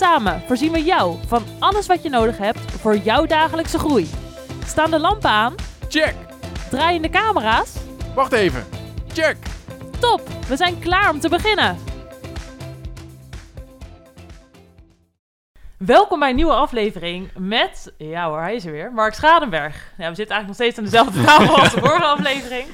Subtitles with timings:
[0.00, 4.10] Samen voorzien we jou van alles wat je nodig hebt voor jouw dagelijkse groei.
[4.64, 5.54] Staan de lampen aan?
[5.88, 6.14] Check!
[6.70, 7.76] Draaien de camera's?
[8.14, 8.66] Wacht even.
[9.12, 9.36] Check!
[9.98, 11.76] Top, we zijn klaar om te beginnen.
[15.78, 19.92] Welkom bij een nieuwe aflevering met, ja hoor, hij is er weer, Mark Schadenberg.
[19.98, 22.66] Ja, we zitten eigenlijk nog steeds aan dezelfde tafel als de vorige aflevering.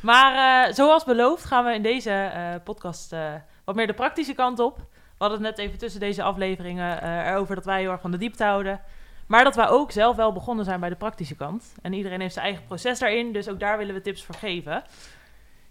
[0.00, 3.20] Maar uh, zoals beloofd gaan we in deze uh, podcast uh,
[3.64, 4.78] wat meer de praktische kant op.
[5.20, 8.18] We hadden het net even tussen deze afleveringen erover dat wij heel erg van de
[8.18, 8.80] diepte houden.
[9.26, 11.74] Maar dat wij ook zelf wel begonnen zijn bij de praktische kant.
[11.82, 14.82] En iedereen heeft zijn eigen proces daarin, dus ook daar willen we tips voor geven.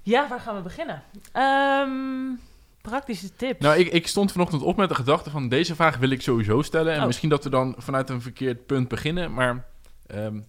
[0.02, 1.04] Ja, waar gaan we beginnen?
[1.34, 2.40] Um,
[2.82, 3.60] praktische tips.
[3.60, 6.62] Nou, ik, ik stond vanochtend op met de gedachte van deze vraag wil ik sowieso
[6.62, 6.94] stellen.
[6.94, 7.06] En Oh.
[7.06, 9.34] misschien dat we dan vanuit een verkeerd punt beginnen.
[9.34, 9.66] Maar
[10.08, 10.40] ehm,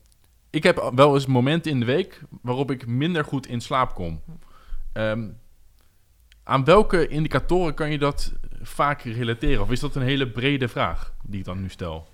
[0.51, 4.21] ik heb wel eens momenten in de week waarop ik minder goed in slaap kom.
[4.93, 5.29] Ehm,
[6.45, 9.63] aan welke indicatoren kan je dat vaak relateren?
[9.63, 12.09] Of is dat een hele brede vraag die ik dan nu stel?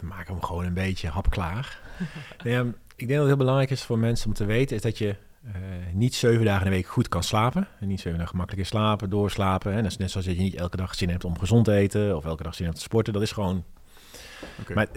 [0.00, 1.80] Maak hem gewoon een beetje hapklaar.
[2.44, 4.76] nee, um, ik denk dat het heel belangrijk is voor mensen om te weten...
[4.76, 5.52] is dat je uh,
[5.92, 7.68] niet zeven dagen in de week goed kan slapen.
[7.80, 9.74] En niet zeven dagen gemakkelijk slapen, doorslapen.
[9.74, 9.82] Hè.
[9.82, 12.16] Dat is net zoals dat je niet elke dag zin hebt om gezond te eten...
[12.16, 13.12] of elke dag zin hebt te sporten.
[13.12, 13.64] Dat is gewoon...
[14.60, 14.76] Okay.
[14.76, 14.88] Maar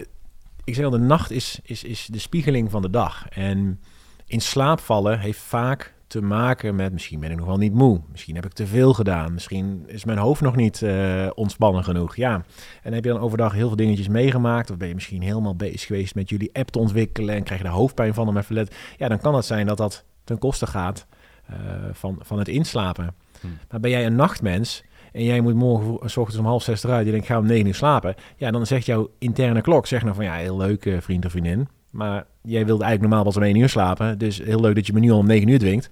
[0.64, 3.28] ik zeg al, de nacht is, is, is de spiegeling van de dag.
[3.28, 3.80] En
[4.26, 6.92] in slaap vallen heeft vaak te maken met...
[6.92, 8.00] misschien ben ik nog wel niet moe.
[8.10, 9.32] Misschien heb ik te veel gedaan.
[9.32, 12.16] Misschien is mijn hoofd nog niet uh, ontspannen genoeg.
[12.16, 12.44] Ja,
[12.82, 14.70] en heb je dan overdag heel veel dingetjes meegemaakt...
[14.70, 17.34] of ben je misschien helemaal bezig geweest met jullie app te ontwikkelen...
[17.34, 18.74] en krijg je er hoofdpijn van om even let...
[18.96, 21.06] Ja, dan kan het zijn dat dat ten koste gaat
[21.50, 21.56] uh,
[21.92, 23.14] van, van het inslapen.
[23.40, 23.58] Hmm.
[23.70, 27.06] Maar ben jij een nachtmens en jij moet morgen s ochtends om half zes eruit...
[27.06, 28.14] je denkt, ga om negen uur slapen...
[28.36, 30.24] ja, dan zegt jouw interne klok, zeg nou van...
[30.24, 31.68] ja, heel leuk, uh, vriend of vriendin...
[31.90, 34.18] maar jij wilde eigenlijk normaal pas om één uur slapen...
[34.18, 35.90] dus heel leuk dat je me nu al om negen uur dwingt...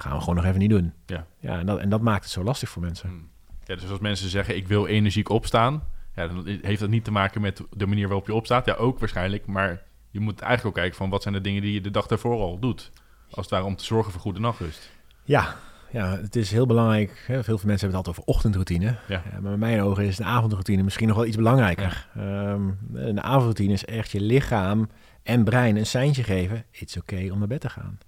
[0.00, 0.92] gaan we gewoon nog even niet doen.
[1.06, 1.26] Ja.
[1.38, 3.08] Ja, en dat, en dat maakt het zo lastig voor mensen.
[3.08, 3.28] Hmm.
[3.64, 5.82] Ja, dus als mensen zeggen, ik wil energiek opstaan...
[6.14, 8.66] Ja, dan heeft dat niet te maken met de manier waarop je opstaat.
[8.66, 9.82] Ja, ook waarschijnlijk, maar...
[10.10, 11.10] je moet eigenlijk ook kijken van...
[11.10, 12.90] wat zijn de dingen die je de dag daarvoor al doet...
[13.30, 14.90] Als het ware om te zorgen voor goede nachtrust.
[15.24, 15.56] Ja,
[15.90, 17.24] ja, het is heel belangrijk.
[17.26, 17.44] Hè?
[17.44, 18.96] Veel mensen hebben het altijd over ochtendroutine.
[19.08, 19.22] Ja.
[19.32, 22.08] Ja, maar in mijn ogen is de avondroutine misschien nog wel iets belangrijker.
[22.14, 22.52] Ja.
[22.52, 24.88] Um, de avondroutine is echt je lichaam
[25.22, 26.64] en brein een seintje geven.
[26.70, 27.98] It's oké okay om naar bed te gaan.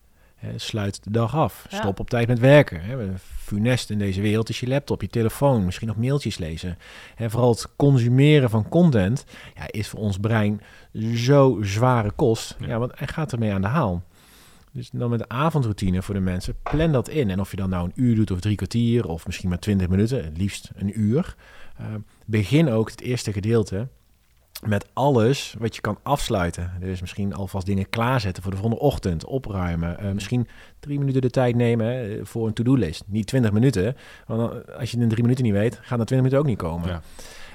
[0.42, 1.66] Hè, sluit de dag af.
[1.70, 1.78] Ja.
[1.78, 2.80] Stop op tijd met werken.
[2.80, 3.16] Hè.
[3.36, 6.78] Funest in deze wereld is je laptop, je telefoon, misschien nog mailtjes lezen.
[7.14, 10.60] Hè, vooral het consumeren van content ja, is voor ons brein
[11.14, 12.56] zo zware kost.
[12.58, 12.78] Ja.
[12.78, 14.02] want hij gaat ermee aan de haal.
[14.72, 17.30] Dus dan met de avondroutine voor de mensen, plan dat in.
[17.30, 19.88] En of je dan nou een uur doet of drie kwartier of misschien maar twintig
[19.88, 21.34] minuten, het liefst een uur.
[21.80, 21.86] Uh,
[22.26, 23.88] begin ook het eerste gedeelte
[24.66, 26.72] met alles wat je kan afsluiten.
[26.80, 29.96] Dus misschien alvast dingen klaarzetten voor de volgende ochtend, opruimen.
[30.00, 30.48] Uh, misschien
[30.80, 33.04] drie minuten de tijd nemen hè, voor een to-do-list.
[33.06, 33.96] Niet twintig minuten,
[34.26, 36.88] want als je in drie minuten niet weet, gaan er twintig minuten ook niet komen.
[36.88, 37.02] Ja.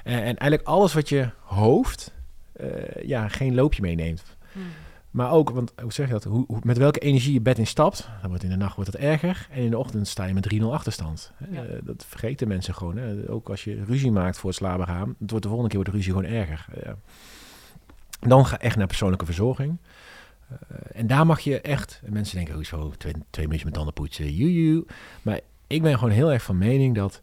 [0.04, 2.12] En, en, eigenlijk alles wat je hoofd,
[2.60, 2.68] uh,
[3.02, 4.22] ja, geen loopje meeneemt.
[4.52, 4.62] Hmm.
[5.18, 6.24] Maar ook, want hoe zeg je dat?
[6.24, 9.00] Hoe, hoe, met welke energie je bed instapt, dan wordt in de nacht wordt het
[9.00, 9.48] erger.
[9.50, 11.32] En in de ochtend sta je met 3-0 achterstand.
[11.50, 11.64] Ja.
[11.64, 12.96] Uh, dat vergeten mensen gewoon.
[12.96, 13.30] Hè?
[13.30, 15.90] Ook als je ruzie maakt voor het slapen gaan, het wordt de volgende keer wordt
[15.90, 16.66] de ruzie gewoon erger.
[16.86, 16.92] Uh,
[18.20, 19.76] dan ga echt naar persoonlijke verzorging.
[20.52, 20.58] Uh,
[20.92, 24.34] en daar mag je echt, en mensen denken, hoezo, twee, twee minuutjes met tanden poetsen,
[24.34, 24.84] juju.
[25.22, 27.22] Maar ik ben gewoon heel erg van mening dat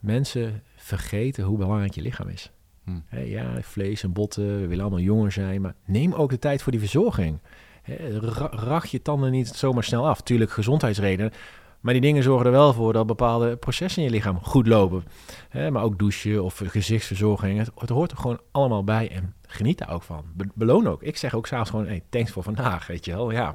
[0.00, 2.50] mensen vergeten hoe belangrijk je lichaam is.
[2.90, 3.02] Hmm.
[3.08, 6.62] He, ja, vlees en botten, we willen allemaal jonger zijn, maar neem ook de tijd
[6.62, 7.38] voor die verzorging.
[7.82, 8.18] He,
[8.50, 10.20] rach je tanden niet zomaar snel af.
[10.20, 11.32] Tuurlijk gezondheidsredenen,
[11.80, 15.04] maar die dingen zorgen er wel voor dat bepaalde processen in je lichaam goed lopen.
[15.48, 19.78] He, maar ook douchen of gezichtsverzorging, het, het, hoort er gewoon allemaal bij en geniet
[19.78, 20.24] daar ook van.
[20.34, 21.02] Be beloon ook.
[21.02, 23.30] Ik zeg ook s'avonds gewoon, hey, thanks voor vandaag, weet je wel.
[23.30, 23.54] Ja,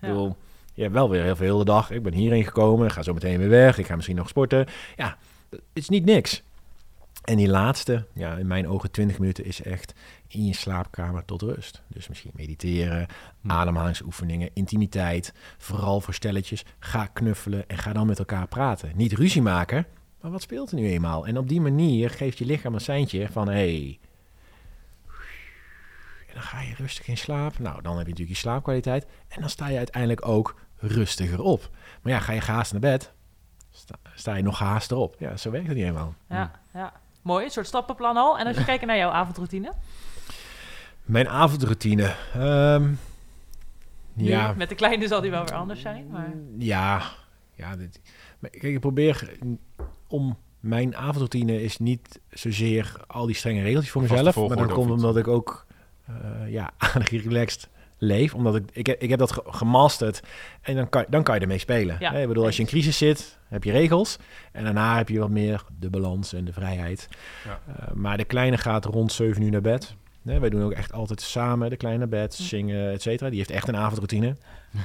[0.00, 0.08] Ja.
[0.08, 0.36] bedoel,
[0.74, 1.90] je hebt wel weer heel veel de dag.
[1.90, 4.66] Ik ben hierheen gekomen, ga zo meteen weer weg, ik ga misschien nog sporten.
[4.96, 5.16] Ja,
[5.50, 6.42] het is niet niks.
[7.24, 9.94] En die laatste, ja, in mijn ogen 20 minuten, is echt
[10.28, 11.82] in je slaapkamer tot rust.
[11.88, 13.06] Dus misschien mediteren,
[13.46, 15.34] ademhalingsoefeningen, intimiteit.
[15.58, 16.64] Vooral voor stelletjes.
[16.78, 18.92] Ga knuffelen en ga dan met elkaar praten.
[18.94, 19.86] Niet ruzie maken,
[20.20, 21.26] maar wat speelt er nu eenmaal?
[21.26, 23.48] En op die manier geeft je lichaam een seintje van...
[23.48, 23.98] Hey,
[26.26, 27.58] en dan ga je rustig in slaap.
[27.58, 29.06] Nou, dan heb je natuurlijk je slaapkwaliteit.
[29.28, 31.70] En dan sta je uiteindelijk ook rustiger op.
[32.02, 33.12] Maar ja, ga je gehaast naar bed,
[33.70, 35.16] sta, sta je nog gehaast erop.
[35.18, 36.14] Ja, zo werkt het niet helemaal.
[36.28, 36.92] Ja, ja.
[37.24, 38.38] Mooi, een soort stappenplan al.
[38.38, 39.72] En als je kijkt naar jouw avondroutine.
[41.04, 42.14] Mijn avondroutine.
[42.34, 42.90] ehm,
[44.12, 46.32] Nu, ja, Met de kleine zal die wel weer anders zijn, maar...
[46.58, 47.02] ja,
[47.54, 47.76] ja.
[47.76, 48.00] Dit,
[48.38, 49.38] maar kijk, ik probeer
[50.06, 54.90] om mijn avondroutine is niet zozeer al die strenge regeltjes voor mezelf, maar dan komt
[54.90, 55.66] omdat ik ook
[56.06, 56.14] eh,
[56.52, 57.68] ja aardig relaxed
[58.04, 60.22] leef, omdat ik ik, heb- ik heb dat ge- gemasterd
[60.62, 61.96] en dan kan dan kan je ermee spelen.
[61.98, 64.16] Ja, Hè, ik bedoel, als je in crisis zit, heb je regels
[64.52, 67.08] en daarna heb je wat meer de balans en de vrijheid.
[67.44, 67.60] Ja.
[67.76, 69.94] Eh, maar de kleine gaat rond 7 uur naar bed.
[70.22, 72.42] Nee, wij doen ook echt altijd samen de kleine bed, Hm.
[72.42, 73.28] zingen, et cetera.
[73.28, 74.36] Die heeft echt een avondroutine.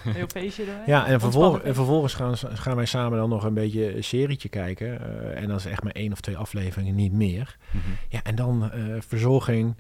[0.06, 0.74] Een heel feestje doen.
[0.86, 4.04] Ja, en, vervolg, Ontspannen en vervolgens gaan, gaan wij samen dan nog een beetje een
[4.04, 5.00] serietje kijken.
[5.02, 7.58] eh, en dan is echt maar één of twee afleveringen, niet meer.
[7.72, 7.84] Mhm.
[8.10, 9.76] Ja, en dan eh, verzorging.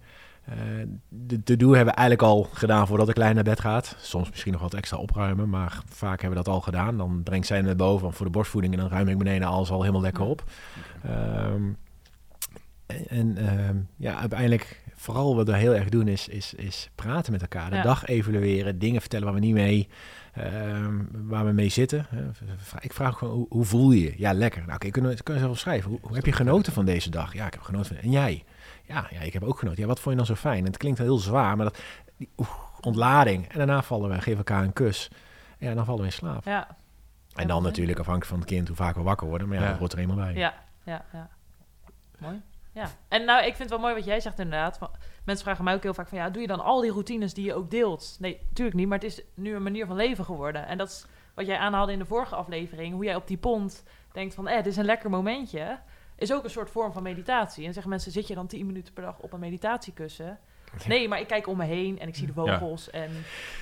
[0.50, 0.58] Eh,
[1.44, 3.96] de, doe hebben we eigenlijk al gedaan voordat de kleine naar bed gaat.
[4.00, 6.98] Soms misschien nog wat extra opruimen, maar vaak hebben we dat al gedaan.
[6.98, 9.80] Dan brengt zij naar boven voor de borstvoeding en dan ruim ik beneden alles al
[9.82, 10.44] helemaal lekker op.
[11.04, 11.64] Ehm,
[13.08, 17.42] en ehm, ja, uiteindelijk, vooral wat we heel erg doen, is, is, is praten met
[17.42, 17.70] elkaar.
[17.70, 17.82] De Ja.
[17.82, 19.88] dag evalueren, dingen vertellen waar we niet mee,
[20.34, 22.08] ehm, waar we mee zitten.
[22.80, 24.14] Ik vraag gewoon, hoe, hoe voel je je?
[24.18, 24.62] Ja, lekker.
[24.62, 25.90] Nou, oké, kunnen we kunnen we zelf schrijven.
[25.90, 27.34] Hoe, hoe heb je genoten van deze dag?
[27.34, 28.04] Ja, ik heb genoten van...
[28.04, 28.44] En jij?
[28.90, 29.82] Ja, ja, ik heb ook genoten.
[29.82, 30.58] Ja, wat vond je dan zo fijn?
[30.60, 31.80] En het klinkt heel zwaar, maar dat...
[32.18, 32.30] Die,
[32.82, 33.48] ontlading.
[33.52, 35.10] En daarna vallen we, geven elkaar een kus.
[35.58, 36.46] Ja, dan vallen we in slaap.
[36.46, 36.68] Ja,
[37.36, 39.48] En dan natuurlijk afhankelijk van het kind hoe vaak we wakker worden.
[39.48, 39.70] Maar ja, Ja.
[39.70, 40.34] dat hoort er eenmaal bij.
[40.34, 40.54] ja,
[40.84, 41.30] ja, ja.
[42.18, 42.42] Mooi.
[42.74, 42.90] Ja.
[43.08, 44.78] En nou, ik vind het wel mooi wat jij zegt inderdaad.
[44.78, 44.92] Van-
[45.24, 47.46] Mensen vragen mij ook heel vaak van, ja, doe je dan al die routines die
[47.46, 48.18] je ook deelt?
[48.20, 50.68] Nee, natuurlijk niet, maar het is nu een manier van leven geworden.
[50.68, 52.94] En dat is wat jij aanhaalde in de vorige aflevering.
[52.94, 55.80] Hoe jij op die pont denkt van, eh, dit is een lekker momentje.
[56.20, 57.66] Is ook een soort vorm van meditatie.
[57.66, 60.40] En zeggen mensen, zit je dan 10 minuten per dag op een meditatiekussen?
[60.88, 62.60] Nee, maar ik kijk om me heen en ik zie de Ja.
[62.60, 62.90] vogels.
[62.90, 63.10] En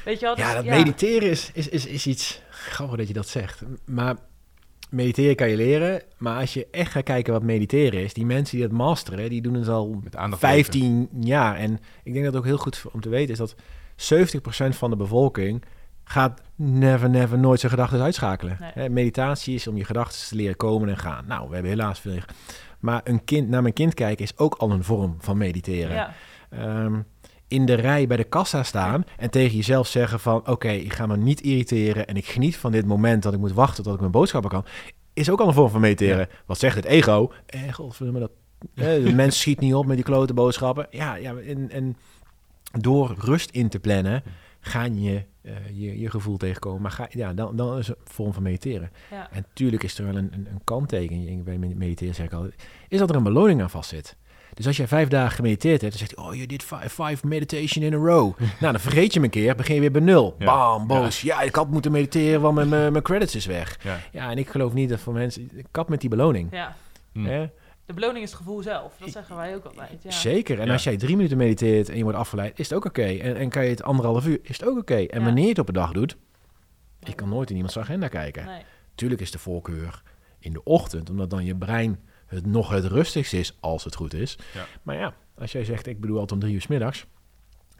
[0.06, 0.38] weet je wel?
[0.38, 2.42] Ja, dat mediteren is, is, is, is iets...
[2.50, 3.62] Grappig dat je dat zegt.
[3.86, 4.16] Maar
[4.90, 6.02] mediteren kan je leren.
[6.18, 8.14] Maar als je echt gaat kijken wat mediteren is...
[8.14, 10.56] Die mensen die dat masteren, die doen het al Met aandacht geven.
[10.56, 11.56] 15 jaar.
[11.56, 14.90] En ik denk dat het ook heel goed om te weten is dat 70% van
[14.90, 15.64] de bevolking
[16.04, 18.58] gaat never, never, nooit zijn gedachten uitschakelen.
[18.76, 18.90] Nee.
[18.90, 21.26] Meditatie is om je gedachten te leren komen en gaan.
[21.28, 22.20] Nou, we hebben helaas veel...
[22.80, 25.96] Maar een kind, naar mijn kind kijken is ook al een vorm van mediteren.
[25.96, 26.14] Ja,
[26.50, 27.00] Ehm,
[27.48, 30.48] in de rij bij de kassa staan en tegen jezelf zeggen van...
[30.48, 33.54] oké, ik ga me niet irriteren en ik geniet van dit moment dat ik moet
[33.54, 34.66] wachten tot ik mijn boodschappen kan...
[35.14, 36.28] is ook al een vorm van mediteren.
[36.46, 37.32] Wat zegt het ego?
[37.46, 38.32] Eh, godverdomme, dat...
[38.76, 40.88] eh, de mens schiet niet op met die klote boodschappen.
[40.90, 41.98] Ja, ja en, en
[42.72, 44.24] door rust in te plannen
[44.60, 45.24] ga je
[45.74, 46.82] je, je gevoel tegenkomen.
[46.82, 48.92] Maar ga, ja, dan, dan is het een vorm van mediteren.
[49.12, 49.32] ja.
[49.32, 52.50] En tuurlijk is er wel een, een, een kanttekening bij mediteren, zeg ik al.
[52.88, 54.16] Is dat er een beloning aan vastzit.
[54.54, 57.28] Dus als jij vijf dagen gemediteerd hebt, dan zegt hij, oh, je did five, five
[57.28, 58.34] meditation in a row.
[58.60, 60.36] nou, dan vergeet je hem een keer, begin je weer bij nul.
[60.40, 60.46] Ja.
[60.46, 61.22] Bam, boos.
[61.22, 61.42] Ja.
[61.42, 63.80] ik had moeten mediteren, want mijn, mijn, mijn credits is weg.
[63.84, 64.00] Ja.
[64.12, 65.50] Ja, en ik geloof niet dat voor mensen...
[65.72, 66.48] Kap met die beloning.
[66.52, 66.76] ja.
[67.14, 67.48] Hm.
[67.88, 68.98] De beloning is het gevoel zelf.
[68.98, 70.04] Dat zeggen wij ook altijd.
[70.04, 70.12] Ja.
[70.12, 70.60] Zeker.
[70.60, 70.74] En Ja.
[70.74, 73.04] als jij drie minuten mediteert en je wordt afgeleid, is het ook oké.
[73.06, 74.96] En, en kan je het anderhalf uur, is het ook oké.
[74.96, 75.26] En Ja.
[75.26, 76.18] wanneer je het op een dag doet,
[77.04, 78.46] ik kan nooit in iemands agenda kijken.
[78.46, 78.62] Nee.
[78.96, 80.02] Tuurlijk is de voorkeur
[80.40, 84.14] in de ochtend, omdat dan je brein het nog het rustigst is, als het goed
[84.14, 84.38] is.
[84.54, 84.66] Ja.
[84.84, 87.06] Maar ja, als jij zegt, ik bedoel altijd om drie uur 's middags,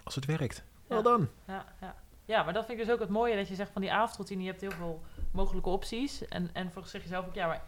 [0.04, 1.28] als het werkt, wel dan.
[1.48, 1.96] Ja, ja.
[2.26, 4.42] ja, maar dat vind ik dus ook het mooie dat je zegt van die avondroutine,
[4.42, 5.02] je hebt heel veel
[5.32, 6.28] mogelijke opties.
[6.28, 7.62] En, en voor zeg je zelf ook, ja, maar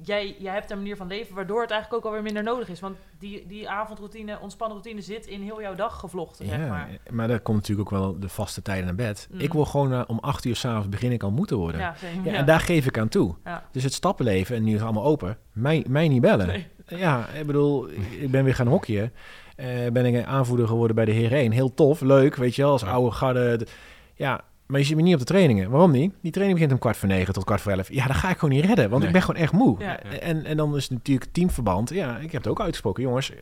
[0.00, 2.80] jij, jij hebt een manier van leven waardoor het eigenlijk ook alweer minder nodig is.
[2.80, 6.88] Want die, die avondroutine, ontspannen routine zit in heel jouw dag gevlochten, zeg Ja, maar.
[7.10, 9.28] maar daar komt natuurlijk ook wel de vaste tijden naar bed.
[9.30, 9.40] Mm.
[9.40, 11.80] Ik wil gewoon eh, om acht uur s'avonds begin ik al moeten worden.
[11.80, 12.38] Ja, same, Ja, ja.
[12.38, 13.34] En daar geef ik aan toe.
[13.72, 16.46] Dus het stappenleven, en nu is het allemaal open, mij, mij niet bellen.
[16.46, 16.66] Nee.
[16.86, 17.88] Ja, ik bedoel,
[18.20, 19.12] ik ben weer gaan hockeyen.
[19.56, 21.50] Eh, ben ik een aanvoerder geworden bij de Heer 1.
[21.50, 23.66] Heel tof, leuk, weet je wel, als oude garde.
[24.14, 25.70] Ja, maar je ziet me niet op de trainingen.
[25.70, 26.14] Waarom niet?
[26.22, 27.92] Die training begint om kwart voor negen tot kwart voor elf.
[27.92, 29.06] Ja, dat ga ik gewoon niet redden, want Nee.
[29.06, 29.78] ik ben gewoon echt moe.
[29.78, 29.86] Ja.
[30.10, 30.18] Ja.
[30.18, 31.90] En, en dan is het natuurlijk teamverband.
[31.90, 33.32] Ja, ik heb het ook uitgesproken, jongens.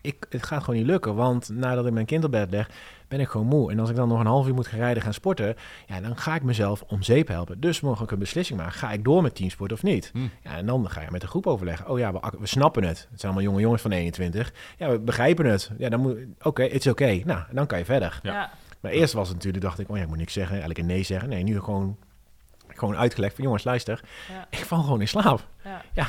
[0.00, 2.70] Ik, het gaat gewoon niet lukken, want nadat ik mijn kind op bed leg,
[3.08, 3.70] ben ik gewoon moe.
[3.70, 5.54] En als ik dan nog een half uur moet gaan rijden, gaan sporten,
[5.86, 7.60] ja, dan ga ik mezelf om zeep helpen.
[7.60, 8.74] Dus mag ik een beslissing maken.
[8.74, 10.10] Ga ik door met teamsport of niet?
[10.12, 10.18] Hm.
[10.42, 11.88] Ja, en dan ga je met de groep overleggen.
[11.88, 13.06] Oh ja, we, snappen het.
[13.10, 14.52] Het zijn allemaal jonge jongens van 21.
[14.78, 15.70] Ja, we begrijpen het.
[15.78, 16.16] Ja, dan moet...
[16.42, 17.20] Oké, het is oké.
[17.24, 18.20] Nou, dan kan je verder.
[18.22, 18.32] Ja.
[18.32, 18.50] Ja.
[18.80, 20.50] Maar eerst was het natuurlijk, dacht ik, oh ja, ik moet niks zeggen.
[20.50, 21.28] Eigenlijk een nee zeggen.
[21.28, 21.96] Nee, nu gewoon,
[22.68, 24.00] gewoon uitgelegd van, jongens, luister.
[24.28, 24.46] Ja.
[24.58, 25.46] Ik val gewoon in slaap.
[25.64, 25.82] Ja.
[25.92, 26.06] Ja.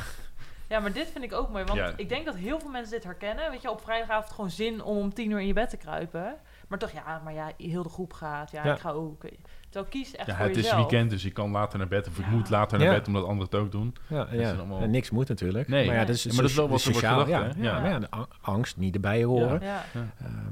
[0.70, 1.64] Ja, maar dit vind ik ook mooi.
[1.64, 1.94] Want Ja.
[1.96, 3.52] ik denk dat heel veel mensen dit herkennen.
[3.52, 6.36] Weet je, op vrijdagavond gewoon zin om om tien uur in je bed te kruipen.
[6.68, 8.52] Maar toch, ja, maar ja, heel de groep gaat.
[8.52, 8.74] Ja, Ja.
[8.74, 9.22] ik ga ook.
[9.70, 12.08] Terwijl kies echt Ja, voor het is weekend, dus ik kan later naar bed.
[12.08, 12.32] Of ik Ja.
[12.32, 12.94] moet later naar Ja.
[12.94, 13.96] bed, omdat anderen het ook doen.
[14.08, 14.52] Ja, ja.
[14.54, 15.68] allemaal- En niks moet natuurlijk.
[15.68, 15.86] Nee.
[15.86, 17.24] maar ja, dat is, Ja, maar dat is wel wat wordt sociaal.
[17.24, 18.08] gedacht, ja, ja.
[18.42, 19.62] Angst niet erbij horen.
[19.62, 19.84] Ja.
[19.94, 20.02] Eh,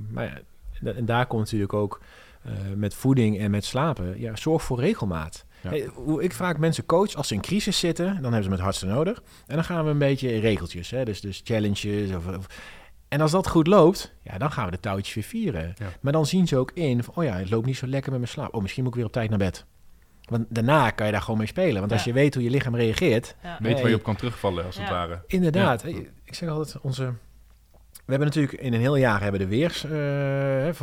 [0.10, 0.42] maar
[0.86, 2.01] en daar komt natuurlijk ook
[2.44, 4.20] eh, met voeding en met slapen.
[4.20, 5.46] Ja, zorg voor regelmaat.
[5.62, 5.70] Ja.
[5.70, 8.60] Hey, hoe ik vaak mensen coach als ze in crisis zitten, dan hebben ze het
[8.60, 9.24] hardste nodig.
[9.48, 11.06] En dan gaan we een beetje in regeltjes, hè?
[11.06, 12.15] Dus, dus challenges.
[12.15, 12.48] Of, of-
[13.08, 15.74] En als dat goed loopt, ja, dan gaan we de touwtjes weer vieren.
[15.77, 15.86] Ja.
[16.01, 18.20] Maar dan zien ze ook in van, oh ja, het loopt niet zo lekker met
[18.20, 18.54] mijn slaap.
[18.54, 19.65] Oh, misschien moet ik weer op tijd naar bed.
[20.25, 21.80] Want daarna kan je daar gewoon mee spelen.
[21.80, 23.58] Want als je weet hoe je lichaam reageert, Ja.
[23.62, 23.92] Weet waar Nee.
[23.92, 25.24] je op kan terugvallen, als het ware.
[25.27, 25.82] Inderdaad.
[25.82, 25.89] Ja.
[25.89, 27.13] Hey, Ik zeg altijd, onze...
[28.06, 30.76] We hebben natuurlijk in een heel jaar hebben de weers, eh, eh,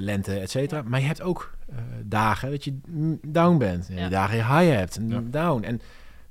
[0.00, 0.82] lente, et cetera.
[0.82, 2.78] Maar je hebt ook eh, dagen dat je
[3.26, 3.88] down bent.
[3.88, 4.08] En Ja.
[4.08, 5.22] dagen je high hebt, en Ja.
[5.30, 5.62] down.
[5.62, 5.80] En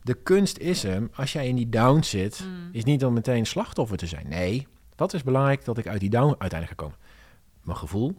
[0.01, 2.70] de kunst is hem, als jij in die down zit, Mm.
[2.72, 4.25] is niet om meteen slachtoffer te zijn.
[4.30, 6.98] Nee, wat is belangrijk dat ik uit die down uiteindelijk ga komen?
[7.63, 8.13] Mijn gevoel,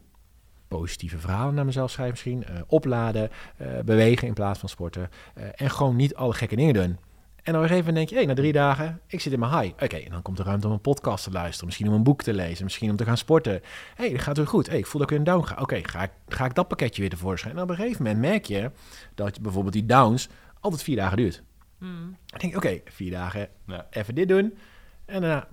[0.68, 5.10] positieve verhalen naar mezelf schrijven misschien, eh, opladen, eh, bewegen in plaats van sporten.
[5.34, 6.98] eh, en gewoon niet alle gekke dingen doen.
[7.46, 9.58] En op een gegeven moment denk je, hey, na drie dagen, ik zit in mijn
[9.60, 9.82] high.
[9.82, 11.66] Oké, en dan komt er ruimte om een podcast te luisteren.
[11.66, 12.64] Misschien om een boek te lezen.
[12.64, 13.60] Misschien om te gaan sporten.
[13.94, 14.66] hey, dat gaat weer goed.
[14.66, 15.56] hey, ik voel dat ik in een down ga.
[15.60, 17.56] Oké, ga, ik, ga ik dat pakketje weer tevoorschijn?
[17.56, 18.70] En op een gegeven moment merk je
[19.14, 20.28] dat je bijvoorbeeld die downs
[20.60, 21.42] altijd vier dagen duurt.
[21.78, 22.16] Mm.
[22.26, 23.86] Dan denk ik, oké, vier dagen Ja.
[23.90, 24.58] even dit doen.
[25.04, 25.48] En daarna...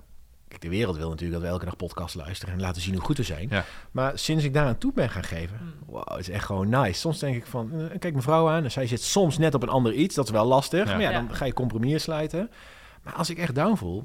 [0.60, 3.02] Kijk, de wereld wil natuurlijk dat we elke dag podcast luisteren en laten zien hoe
[3.02, 3.46] goed we zijn.
[3.50, 3.64] Ja.
[3.90, 5.72] Maar sinds ik daar aan toe ben gaan geven, Mm.
[5.86, 7.00] wow, het is echt gewoon nice.
[7.00, 9.62] Soms denk ik van, eh, kijk mijn vrouw aan en zij zit soms net op
[9.62, 10.14] een ander iets.
[10.14, 10.92] Dat is wel lastig, Ja.
[10.92, 12.50] maar ja, dan ga je compromis sluiten.
[13.02, 14.04] Maar als ik echt down voel,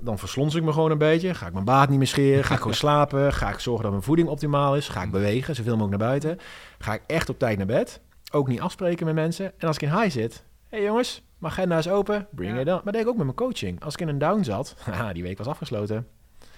[0.00, 1.34] dan verslons ik me gewoon een beetje.
[1.34, 3.32] Ga ik mijn baard niet meer scheren, ga ik gewoon slapen.
[3.32, 4.88] Ga ik zorgen dat mijn voeding optimaal is.
[4.88, 6.38] Ga ik bewegen, zoveel mogelijk naar buiten.
[6.78, 8.00] Ga ik echt op tijd naar bed.
[8.32, 9.52] Ook niet afspreken met mensen.
[9.58, 12.60] En als ik in high zit, hé hey jongens, mijn agenda is open, bring Ja.
[12.60, 12.72] it on.
[12.74, 13.84] Maar dat deed ik ook met mijn coaching.
[13.84, 16.06] Als ik in een down zat, haha, die week was afgesloten.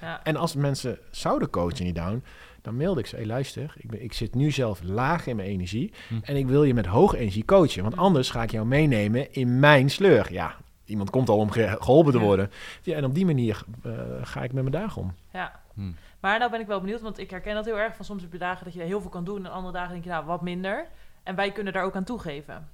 [0.00, 0.20] Ja.
[0.22, 2.24] En als mensen zouden coachen in die down,
[2.62, 5.48] dan mailde ik ze, hey, luister, ik, ben, ik zit nu zelf laag in mijn
[5.48, 6.14] energie Hm.
[6.22, 7.82] en ik wil je met hoge energie coachen.
[7.82, 8.00] Want Hm.
[8.00, 10.32] anders ga ik jou meenemen in mijn sleur.
[10.32, 12.50] Ja, iemand komt al om ge- geholpen te worden.
[12.82, 15.14] Ja, en op die manier eh, ga ik met mijn dagen om.
[15.32, 15.62] ja.
[15.74, 15.90] Hm.
[16.20, 17.96] Maar nou ben ik wel benieuwd, want ik herken dat heel erg.
[17.96, 20.04] Van soms heb je dagen dat je heel veel kan doen en andere dagen denk
[20.04, 20.86] je nou wat minder.
[21.22, 22.68] En wij kunnen daar ook aan toegeven.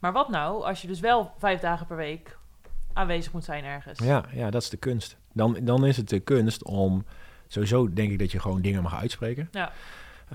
[0.00, 2.38] Maar wat nou als je dus wel vijf dagen per week
[2.92, 3.98] aanwezig moet zijn ergens?
[3.98, 5.16] Ja, ja, dat is de kunst.
[5.32, 7.04] Dan, dan is het de kunst om,
[7.46, 9.48] sowieso denk ik dat je gewoon dingen mag uitspreken.
[9.52, 9.72] Ja.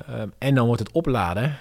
[0.07, 1.57] Ehm, en dan wordt het opladen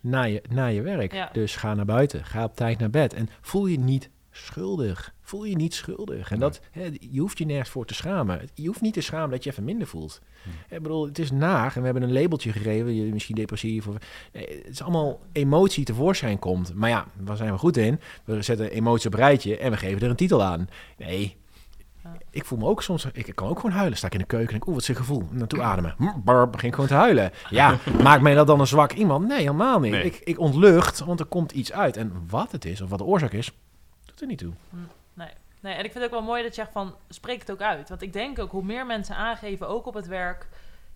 [0.00, 1.12] na je, na je werk.
[1.12, 1.28] Ja.
[1.32, 3.14] Dus ga naar buiten, ga op tijd naar bed.
[3.14, 5.14] En voel je niet schuldig.
[5.32, 6.30] Voel je niet schuldig.
[6.30, 8.48] En dat, hè, je hoeft je nergens voor te schamen.
[8.54, 10.20] Je hoeft niet te schamen dat je even minder voelt.
[10.42, 10.74] Hm.
[10.74, 12.94] Ik bedoel, het is naar en we hebben een labeltje gegeven.
[12.94, 13.96] Je misschien depressief of...
[14.32, 16.74] Nee, het is allemaal emotie tevoorschijn komt.
[16.74, 18.00] Maar ja, waar zijn we goed in?
[18.24, 20.68] We zetten emotie op een rijtje en we geven er een titel aan.
[20.98, 21.36] Nee,
[22.30, 23.06] ik voel me ook soms...
[23.12, 23.98] Ik kan ook gewoon huilen.
[23.98, 25.28] Sta ik in de keuken en denk, oeh, wat is het gevoel?
[25.30, 25.94] Naartoe ademen.
[25.98, 27.32] Hm, Barb, begin ik gewoon te huilen.
[27.50, 29.28] Ja, maakt mij dat dan een zwak iemand?
[29.28, 29.92] Nee, helemaal niet.
[29.92, 30.04] Nee.
[30.04, 31.96] Ik, ik ontlucht, want er komt iets uit.
[31.96, 33.52] En wat het is, of wat de oorzaak is,
[34.04, 34.52] doet er niet toe.
[35.62, 37.60] Nee, en ik vind het ook wel mooi dat je zegt van, spreek het ook
[37.60, 37.88] uit.
[37.88, 40.48] Want ik denk ook, hoe meer mensen aangeven, ook op het werk...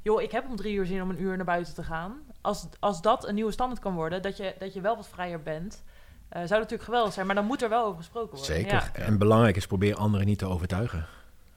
[0.02, 2.12] joh, ik heb om drie uur zin om een uur naar buiten te gaan.
[2.40, 5.42] Als, als dat een nieuwe standaard kan worden, dat je, dat je wel wat vrijer
[5.42, 5.82] bent...
[6.28, 8.54] eh, zou dat natuurlijk geweldig zijn, maar dan moet er wel over gesproken worden.
[8.54, 8.90] Zeker.
[8.94, 9.02] Ja.
[9.04, 11.06] En belangrijk is, probeer anderen niet te overtuigen.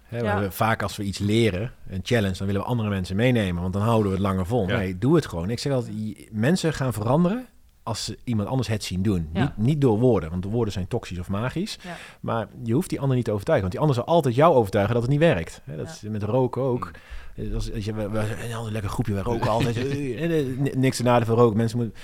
[0.04, 0.52] Hè, we Ja.
[0.52, 3.82] vaak als we iets leren, een challenge, dan willen we andere mensen meenemen, want dan
[3.82, 4.68] houden we het langer vol.
[4.68, 4.78] Ja.
[4.78, 5.50] Nee, doe het gewoon.
[5.50, 7.48] Ik zeg altijd, mensen gaan veranderen
[7.90, 9.30] als ze iemand anders het zien doen.
[9.34, 9.42] Ja.
[9.42, 11.78] Niet, niet door woorden, want de woorden zijn toxisch of magisch.
[11.84, 11.98] Ja.
[12.20, 14.94] Maar je hoeft die ander niet te overtuigen, want die ander zal altijd jou overtuigen
[14.94, 15.62] dat het niet werkt.
[15.64, 15.92] Hè, dat Ja.
[15.92, 16.92] is met roken ook.
[17.36, 19.78] Eh, Dat is, als je, we, we, een ander lekker groepje, we roken altijd.
[19.88, 21.98] Eh, eh, Niks te nadeel van roken, mensen moeten...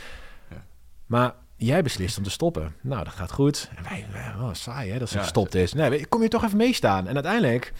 [0.50, 0.64] Ja.
[1.06, 2.76] Maar jij beslist om te stoppen.
[2.82, 3.70] Nou, dat gaat goed.
[3.76, 4.06] En wij,
[4.40, 5.74] oh, saai hè, dat ze Ja, gestopt is.
[5.74, 7.08] Nee, kom je toch even meestaan.
[7.08, 7.74] En uiteindelijk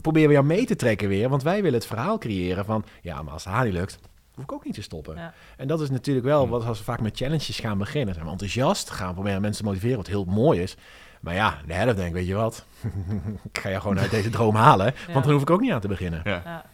[0.00, 1.28] proberen we jou mee te trekken weer.
[1.28, 2.84] Want wij willen het verhaal creëren van...
[3.02, 3.98] Ja, maar als het haar niet lukt,
[4.36, 5.16] hoef ik ook niet te stoppen.
[5.16, 5.32] Ja.
[5.56, 6.50] En dat is natuurlijk wel Hmm.
[6.50, 8.14] wat als we vaak met challenges gaan beginnen.
[8.14, 10.76] Zijn we enthousiast, gaan we proberen mensen te motiveren, wat heel mooi is.
[11.20, 12.64] Maar ja, de helft denk ik, weet je wat?
[13.52, 14.86] ik ga je gewoon uit deze droom halen.
[15.06, 15.12] Ja.
[15.12, 16.20] Want dan hoef ik ook niet aan te beginnen.
[16.24, 16.42] Ja.
[16.44, 16.64] Ja.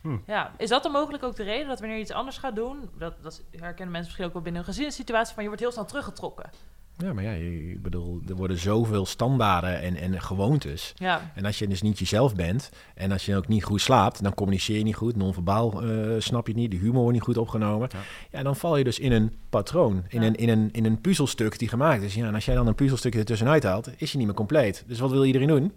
[0.00, 0.16] Hm.
[0.26, 2.90] ja, is dat dan mogelijk ook de reden dat wanneer je iets anders gaat doen,
[2.98, 5.84] dat, dat herkennen mensen misschien ook wel binnen een gezinssituatie, van je wordt heel snel
[5.84, 6.50] teruggetrokken.
[6.98, 10.92] Ja, maar ja, ik bedoel, er worden zoveel standaarden en, en gewoontes.
[10.96, 14.22] Ja, En als je dus niet jezelf bent en als je ook niet goed slaapt,
[14.22, 17.22] dan communiceer je niet goed, non-verbaal eh, snap je het niet, de humor wordt niet
[17.22, 17.88] goed opgenomen.
[17.92, 17.98] Ja.
[18.30, 18.42] Ja.
[18.42, 20.26] dan val je dus in een patroon, in, Ja.
[20.26, 22.14] een, in, een, in een puzzelstuk die gemaakt is.
[22.14, 24.84] Ja, en als jij dan een puzzelstukje ertussenuit haalt, is je niet meer compleet.
[24.86, 25.72] Dus wat wil iedereen doen?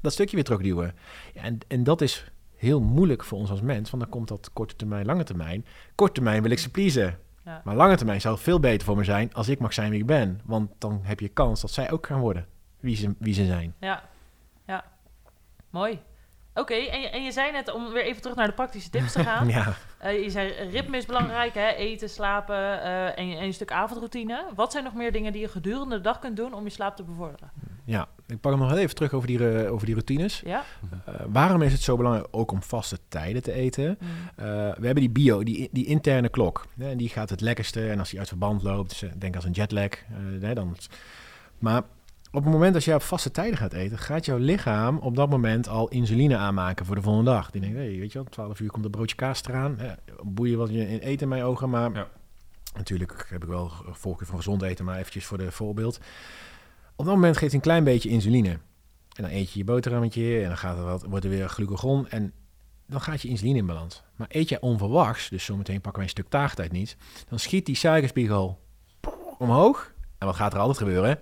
[0.00, 0.94] Dat stukje weer terugduwen.
[1.34, 2.24] Ja, en, en dat is
[2.56, 5.64] heel moeilijk voor ons als mens, want dan komt dat korte termijn, lange termijn.
[5.94, 7.18] Korte termijn wil ik ze pleasen.
[7.44, 7.60] Ja.
[7.64, 10.00] Maar lange termijn zou het veel beter voor me zijn als ik mag zijn wie
[10.00, 10.40] ik ben.
[10.44, 12.46] Want dan heb je kans dat zij ook gaan worden
[12.80, 13.74] wie ze, wie ze zijn.
[13.80, 14.02] Ja,
[14.66, 14.84] ja.
[15.70, 16.00] Mooi.
[16.54, 19.12] Oké, en, je, en je zei net, om weer even terug naar de praktische tips
[19.12, 19.48] te gaan.
[19.48, 19.74] Ja.
[19.98, 21.68] Eh, je zei ritme is belangrijk, hè?
[21.68, 24.44] eten, slapen eh, en, en een stuk avondroutine.
[24.54, 26.96] Wat zijn nog meer dingen die je gedurende de dag kunt doen om je slaap
[26.96, 27.50] te bevorderen?
[27.84, 30.42] Ja, ik pak hem nog even terug over die, eh, over die routines.
[30.44, 30.64] Ja?
[31.04, 33.98] Eh, waarom is het zo belangrijk ook om vaste tijden te eten?
[34.00, 34.08] Mm.
[34.36, 36.66] Eh, we hebben die bio, die, die interne klok.
[36.78, 37.88] Hè, en die gaat het lekkerste.
[37.90, 39.88] En als die uit verband loopt, dus, denk als een jetlag.
[40.40, 40.76] hè, dan,
[41.58, 41.82] maar
[42.32, 45.30] op het moment dat jij op vaste tijden gaat eten, gaat jouw lichaam op dat
[45.30, 47.50] moment al insuline aanmaken voor de volgende dag.
[47.50, 49.78] Die denkt, hey, weet je wel, 12 uur komt een broodje kaas eraan.
[50.22, 52.08] Boeien wat je in eten in mijn ogen, maar Ja.
[52.76, 56.00] natuurlijk heb ik wel voorkeur van gezond eten, maar eventjes voor de voorbeeld.
[57.02, 58.48] Op dat moment geeft hij een klein beetje insuline.
[58.48, 62.08] En dan eet je je boterhammetje en dan gaat er wat, wordt er weer glucagon
[62.08, 62.32] en
[62.86, 64.02] dan gaat je insuline in balans.
[64.16, 66.96] Maar eet jij onverwachts, dus zometeen pakken wij een stuk taagtijd niet,
[67.28, 68.58] dan schiet die suikerspiegel
[69.38, 69.92] omhoog.
[70.18, 71.18] En wat gaat er altijd gebeuren?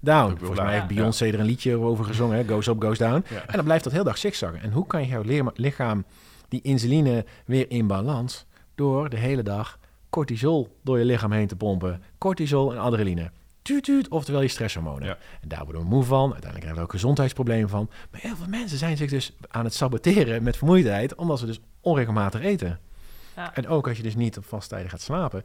[0.00, 0.36] Down.
[0.38, 2.48] Volgens mij heeft Beyoncé er een liedje over gezongen, hè?
[2.48, 3.24] goes up, goes down.
[3.28, 3.46] Ja.
[3.46, 4.60] En dan blijft dat heel dag zigzaggen.
[4.60, 6.04] En hoe kan je jouw lichaam
[6.48, 8.46] die insuline weer in balans?
[8.74, 9.78] Door de hele dag
[10.10, 12.02] cortisol door je lichaam heen te pompen.
[12.18, 13.30] Cortisol en adrenaline.
[13.62, 15.08] Tuut, tuut, oftewel je stresshormonen.
[15.08, 15.18] Ja.
[15.40, 16.20] En daar worden we moe van.
[16.32, 17.90] Uiteindelijk krijgen we ook gezondheidsproblemen van.
[18.10, 21.60] Maar heel veel mensen zijn zich dus aan het saboteren met vermoeidheid, omdat ze dus
[21.80, 22.80] onregelmatig eten.
[23.36, 23.54] Ja.
[23.54, 25.42] En ook als je dus niet op vaste tijden gaat slapen,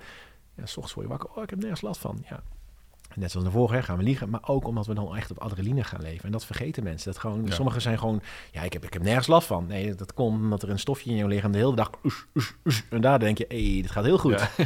[0.55, 2.23] ja, s ochtends word je wakker, oh, ik heb nergens last van.
[2.29, 2.43] Ja.
[3.15, 5.83] Net zoals de vorige, gaan we liegen, maar ook omdat we dan echt op adrenaline
[5.83, 6.25] gaan leven.
[6.25, 7.11] En dat vergeten mensen.
[7.11, 7.51] Dat gewoon, Ja.
[7.51, 9.67] Sommigen zijn gewoon, ja, ik heb, ik heb nergens last van.
[9.67, 11.89] Nee, dat komt omdat er een stofje in je lichaam de hele dag,
[12.89, 14.39] en daar denk je, hé, hey, dit gaat heel goed.
[14.39, 14.65] Ja.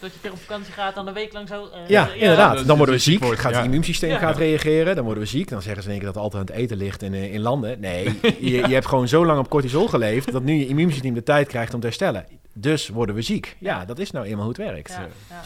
[0.00, 1.68] Ja, Dat je op vakantie gaat, dan een week lang zo...
[1.88, 2.56] eh, inderdaad.
[2.56, 3.56] dat- dan worden we je ziek, wordt, gaat ja.
[3.56, 4.18] het immuunsysteem Ja.
[4.18, 5.48] gaat reageren, dan worden we ziek.
[5.48, 7.34] Dan zeggen ze in één keer dat het altijd aan het eten ligt in, eh,
[7.34, 7.80] in landen.
[7.80, 11.22] Nee, je, je hebt gewoon zo lang op cortisol geleefd, dat nu je immuunsysteem de
[11.22, 12.26] tijd krijgt om te herstellen.
[12.52, 13.56] Dus worden we ziek.
[13.58, 14.88] Ja, dat is nou eenmaal hoe het werkt.
[14.92, 15.42] Ja, ja.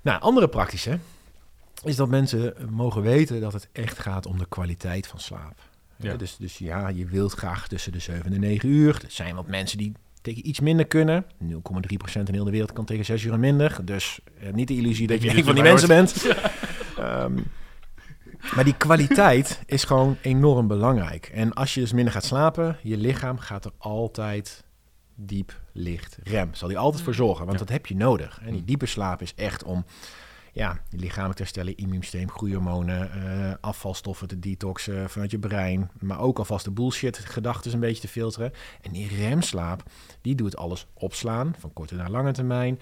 [0.00, 0.98] Nou, andere praktische
[1.84, 5.54] is dat mensen mogen weten dat het echt gaat om de kwaliteit van slaap.
[5.96, 6.14] Ja.
[6.14, 8.94] Dus, dus ja, je wilt graag tussen de 7 en 9 uur.
[9.04, 9.92] Er zijn wat mensen die
[10.26, 11.24] tegen iets minder kunnen.
[11.24, 11.28] 0,3%
[12.24, 13.78] in heel de wereld kan tegen 6 uur en minder.
[13.84, 16.14] Dus eh, niet de illusie dat je Niet een van die mensen bent.
[16.98, 17.34] Ehm,
[18.54, 21.30] maar die kwaliteit is gewoon enorm belangrijk.
[21.34, 24.64] En als je dus minder gaat slapen, je lichaam gaat er altijd
[25.14, 26.54] diep, licht, rem.
[26.54, 27.64] Zal die altijd voor zorgen, want Ja.
[27.64, 28.38] dat heb je nodig.
[28.44, 28.66] En die Mm.
[28.66, 29.84] diepe slaap is echt om
[30.56, 35.90] ja, je lichamelijk te herstellen, immuunsysteem, groeihormonen, eh, afvalstoffen te detoxen vanuit je brein.
[36.00, 38.52] Maar ook alvast de bullshit gedachten een beetje te filteren.
[38.82, 39.82] En die remslaap,
[40.20, 42.80] die doet alles opslaan, van korte naar lange termijn.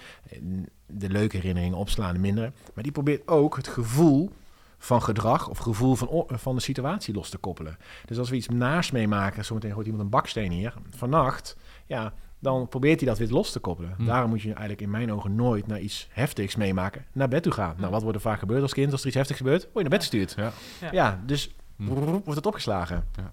[0.86, 2.52] De leuke herinneringen opslaan minder.
[2.74, 4.30] Maar die probeert ook het gevoel
[4.78, 7.76] van gedrag of gevoel van, van de situatie los te koppelen.
[8.04, 12.12] Dus als we iets naars meemaken, zometeen gooit iemand een baksteen hier, vannacht, ja,
[12.44, 13.94] dan probeert hij dat weer los te koppelen.
[13.96, 14.04] Hm.
[14.04, 17.52] Daarom moet je eigenlijk in mijn ogen nooit naar iets heftigs meemaken, naar bed toe
[17.52, 17.74] gaan.
[17.78, 18.92] Nou, wat wordt er vaak gebeurd als kind?
[18.92, 20.34] Als er iets heftigs gebeurt, word je naar bed gestuurd.
[20.36, 20.52] Ja.
[20.80, 20.92] Ja.
[20.92, 21.84] Ja, dus Hm.
[21.84, 23.04] wordt het opgeslagen.
[23.16, 23.32] Ja.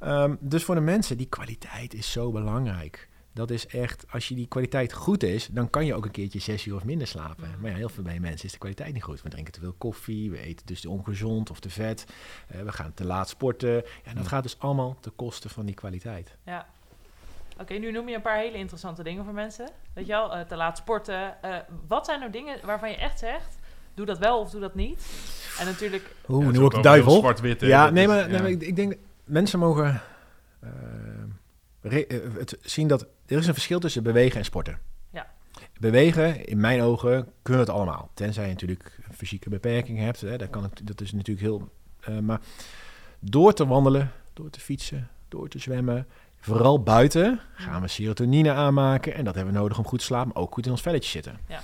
[0.00, 3.08] Ehm, dus voor de mensen, die kwaliteit is zo belangrijk.
[3.32, 6.38] Dat is echt, als je die kwaliteit goed is, dan kan je ook een keertje
[6.38, 7.48] zes uur of minder slapen.
[7.60, 9.22] Maar ja, heel veel bij mensen is de kwaliteit niet goed.
[9.22, 12.06] We drinken te veel koffie, we eten dus te ongezond of te vet.
[12.48, 13.82] eh, we gaan te laat sporten.
[14.04, 16.36] Ja, dat gaat dus allemaal ten koste van die kwaliteit.
[16.44, 16.66] Ja.
[17.60, 19.68] Oké, nu noem je een paar hele interessante dingen voor mensen.
[19.92, 21.42] Weet je wel, eh, te laat sporten.
[21.42, 23.58] Eh, wat zijn nou dingen waarvan je echt zegt,
[23.94, 25.06] doe dat wel of doe dat niet?
[25.58, 27.18] En natuurlijk, Oeh, Ja, nu ook duivel.
[27.18, 27.60] Zwart-wit?
[27.60, 28.26] Ja, nee, maar, ja.
[28.26, 28.94] nee, maar ik, ik denk
[29.24, 30.00] mensen mogen
[30.60, 30.70] eh,
[31.80, 32.06] re-
[32.38, 34.78] het zien dat er is een verschil tussen bewegen en sporten.
[35.10, 35.26] Ja.
[35.80, 38.10] Bewegen, in mijn ogen, kunnen het allemaal.
[38.14, 40.20] Tenzij je natuurlijk een fysieke beperking hebt.
[40.20, 41.68] Hè, dat, kan, het- dat is natuurlijk heel...
[42.00, 42.40] eh, maar
[43.20, 46.06] door te wandelen, door te fietsen, door te zwemmen...
[46.40, 49.14] Vooral buiten gaan we serotonine aanmaken.
[49.14, 51.10] En dat hebben we nodig om goed te slapen, maar ook goed in ons velletje
[51.10, 51.38] zitten.
[51.48, 51.60] Ja.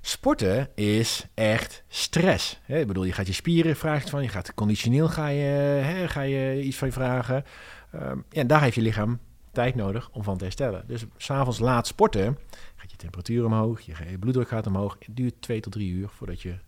[0.00, 2.60] Sporten is echt stress.
[2.62, 2.78] Hè?
[2.78, 6.20] Ik bedoel, je gaat je spieren vragen van, je gaat conditioneel ga je, hè, ga
[6.20, 7.44] je iets van je vragen.
[7.92, 9.18] Ja, en daar heeft je lichaam
[9.52, 10.84] tijd nodig om van te herstellen.
[10.86, 12.38] Dus s'avonds laat sporten,
[12.76, 14.96] gaat je temperatuur omhoog, je, bloeddruk gaat omhoog.
[14.98, 16.58] Het duurt twee tot drie uur voordat je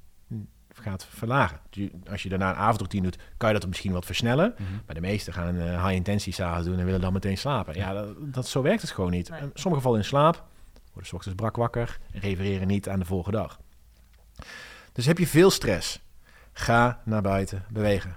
[0.81, 1.61] gaat verlagen.
[2.11, 4.55] Als je daarna een avondroutine doet, kan je dat misschien wat versnellen.
[4.59, 4.73] Mhm.
[4.87, 7.75] Maar de meesten gaan een eh, high intensity s'avonds doen en willen dan meteen slapen.
[7.75, 9.31] Ja, dat, dat, zo werkt het gewoon niet.
[9.31, 9.41] Nee.
[9.41, 10.45] En Sommigen vallen in slaap,
[10.93, 13.59] worden 's ochtends brak wakker en refereren niet aan de volgende dag.
[14.93, 16.01] Dus heb je veel stress,
[16.53, 18.17] ga naar buiten bewegen.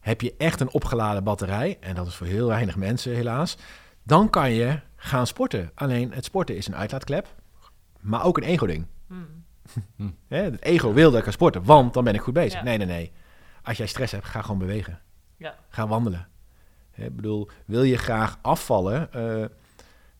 [0.00, 3.56] Heb je echt een opgeladen batterij, en dat is voor heel weinig mensen helaas,
[4.02, 5.70] dan kan je gaan sporten.
[5.74, 7.34] Alleen het sporten is een uitlaatklep,
[8.00, 8.86] maar ook een ego-ding.
[9.96, 12.52] Hmm, Hè, Het ego wil dat ik ga sporten, want dan ben ik goed bezig.
[12.58, 12.62] Ja.
[12.62, 13.12] Nee, nee, nee.
[13.62, 15.00] Als jij stress hebt, ga gewoon bewegen.
[15.36, 15.54] Ja.
[15.68, 16.28] Ga wandelen.
[16.90, 19.44] Hè, Ik bedoel, wil je graag afvallen, eh,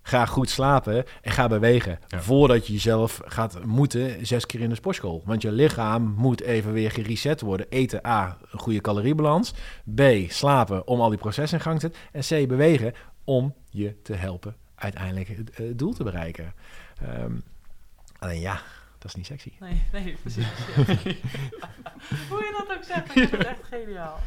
[0.02, 1.98] ga goed slapen en ga bewegen.
[2.06, 2.20] Ja.
[2.20, 5.22] Voordat je jezelf gaat moeten zes keer in de sportschool.
[5.24, 7.66] Want je lichaam moet even weer gereset worden.
[7.68, 9.52] Eten, A, een goede caloriebalans.
[9.94, 12.02] B, slapen om al die processen in gang te zetten.
[12.12, 12.92] En C, bewegen
[13.24, 16.54] om je te helpen uiteindelijk het, eh, doel te bereiken.
[17.02, 17.32] Ehm,
[18.18, 18.60] alleen ja,
[18.98, 19.52] dat is niet sexy.
[19.60, 20.46] nee, nee, precies.
[22.28, 24.18] Hoe je dat ook zegt, ik vind het echt geniaal.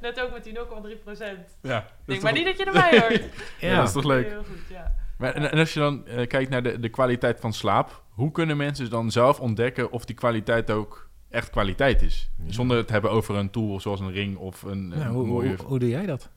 [0.00, 1.58] Net ook met die 0,3 procent.
[1.62, 3.22] Ja, dat is Denk maar niet dat je erbij hoort.
[3.60, 4.28] Ja, dat is toch leuk.
[4.28, 4.94] Heel goed, ja.
[5.18, 8.30] Maar, en, en als je dan eh, kijkt naar de, de kwaliteit van slaap, hoe
[8.30, 12.30] kunnen mensen dan zelf ontdekken of die kwaliteit ook echt kwaliteit is.
[12.44, 12.52] Ja.
[12.52, 15.56] Zonder het te hebben over een tool zoals een ring of een, een hoe, mooie...
[15.56, 16.30] hoe, hoe doe jij dat?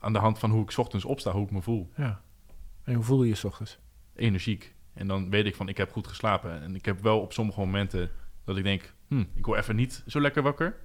[0.00, 1.90] Aan de hand van hoe ik 's ochtends opsta, hoe ik me voel.
[1.96, 2.20] Ja.
[2.84, 3.78] En hoe voel je je 's ochtends?
[4.14, 4.73] Energiek.
[4.94, 6.62] En dan weet ik van, ik heb goed geslapen.
[6.62, 8.10] En ik heb wel op sommige momenten
[8.44, 8.92] dat ik denk...
[9.08, 10.76] Hm, ik word even niet zo lekker wakker.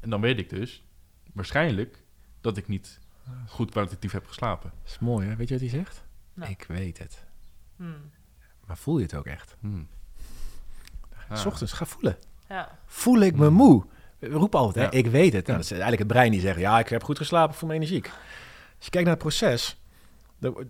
[0.00, 0.84] En dan weet ik dus,
[1.32, 2.02] waarschijnlijk,
[2.40, 3.00] dat ik niet
[3.46, 4.72] goed kwalitatief heb geslapen.
[4.82, 5.36] Dat is mooi, hè?
[5.36, 6.04] Weet je wat hij zegt?
[6.34, 6.50] Nou.
[6.50, 7.24] Ik weet het.
[7.76, 8.10] Hmm.
[8.66, 9.56] Maar voel je het ook echt?
[9.60, 9.82] Hm.
[11.28, 11.36] Ah.
[11.38, 12.16] S ochtends, ga voelen.
[12.48, 12.78] Ja.
[12.86, 13.54] Voel ik me Hmm.
[13.54, 13.84] moe?
[14.18, 14.98] We roepen altijd, hè?
[14.98, 15.04] Ja.
[15.04, 15.46] ik weet het.
[15.46, 17.68] Nou, dat is eigenlijk het brein die zegt, ja, ik heb goed geslapen, ik voel
[17.68, 18.06] me energiek.
[18.76, 19.80] Als je kijkt naar het proces,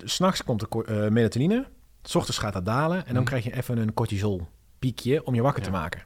[0.05, 1.67] s'nachts komt de eh, melatonine,
[2.03, 3.25] s ochtends gaat dat dalen en dan Hmm.
[3.25, 6.03] krijg je even een cortisol piekje om je wakker te maken.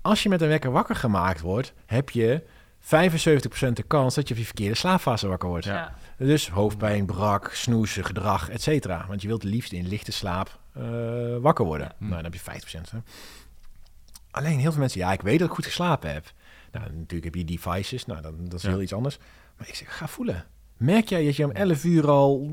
[0.00, 2.42] Als je met een wekker wakker gemaakt wordt, heb je
[2.78, 5.64] 75% de kans dat je op je verkeerde slaapfase wakker wordt.
[5.64, 5.94] Ja.
[6.18, 9.04] Dus hoofdpijn, brak, snoezen, gedrag, et cetera.
[9.08, 10.82] Want je wilt het liefst in lichte slaap eh,
[11.40, 11.86] wakker worden.
[11.86, 11.94] Ja.
[12.06, 12.90] Nou, dan heb je 5%.
[12.90, 12.98] Hè.
[14.30, 16.32] Alleen heel veel mensen, ja, ik weet dat ik goed geslapen heb.
[16.72, 18.68] Nou, natuurlijk heb je devices, nou, dan, dat is Ja.
[18.68, 19.18] heel iets anders.
[19.56, 20.44] Maar ik zeg, ga voelen.
[20.82, 22.48] Merk jij dat je om 11 uur al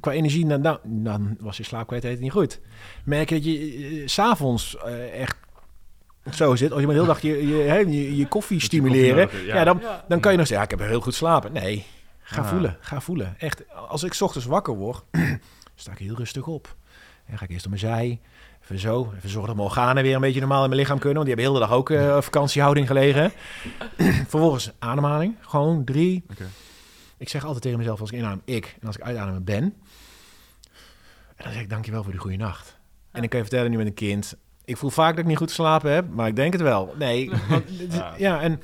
[0.00, 2.60] qua energie, nou, nou, dan was je slaapkwaliteit niet goed.
[3.04, 3.58] Merk je dat je
[4.00, 5.36] eh, s s'avonds eh, echt
[6.30, 9.38] zo zit, als je maar de hele dag je, je, je, je koffie stimuleren, koffie
[9.40, 9.64] nodig ja.
[9.64, 11.52] dan, dan kan je nog zeggen, ja, ik heb heel goed slapen.
[11.52, 11.84] Nee,
[12.22, 12.48] ga Ah.
[12.48, 13.34] voelen, ga voelen.
[13.38, 15.02] Echt, als ik 's ochtends wakker word,
[15.74, 16.74] sta ik heel rustig op.
[17.26, 18.20] En ga ik eerst op mijn zij,
[18.62, 21.24] even zo, even zorgen dat mijn organen weer een beetje normaal in mijn lichaam kunnen,
[21.24, 23.32] want die hebben heel de dag ook eh, vakantiehouding gelegen.
[24.28, 26.24] Vervolgens ademhaling, gewoon drie.
[26.30, 26.44] Oké.
[27.20, 28.76] Ik zeg altijd tegen mezelf als ik inadem, ik.
[28.80, 29.62] En als ik uitadem, ben.
[29.62, 32.78] En dan zeg ik, dankjewel voor die goede nacht.
[33.10, 35.36] En ik kan je vertellen nu met een kind, ik voel vaak dat ik niet
[35.36, 36.94] goed geslapen heb, maar ik denk het wel.
[36.98, 38.14] Nee, want, Ja.
[38.18, 38.60] ja, en,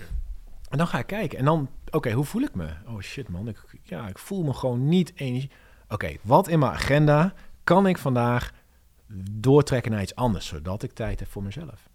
[0.68, 1.38] en dan ga ik kijken.
[1.38, 2.68] En dan, oké, hoe voel ik me?
[2.86, 5.50] Oh shit man, ik, ja, ik voel me gewoon niet energie.
[5.88, 8.52] Oké, wat in mijn agenda kan ik vandaag
[9.32, 11.88] doortrekken naar iets anders, zodat ik tijd heb voor mezelf?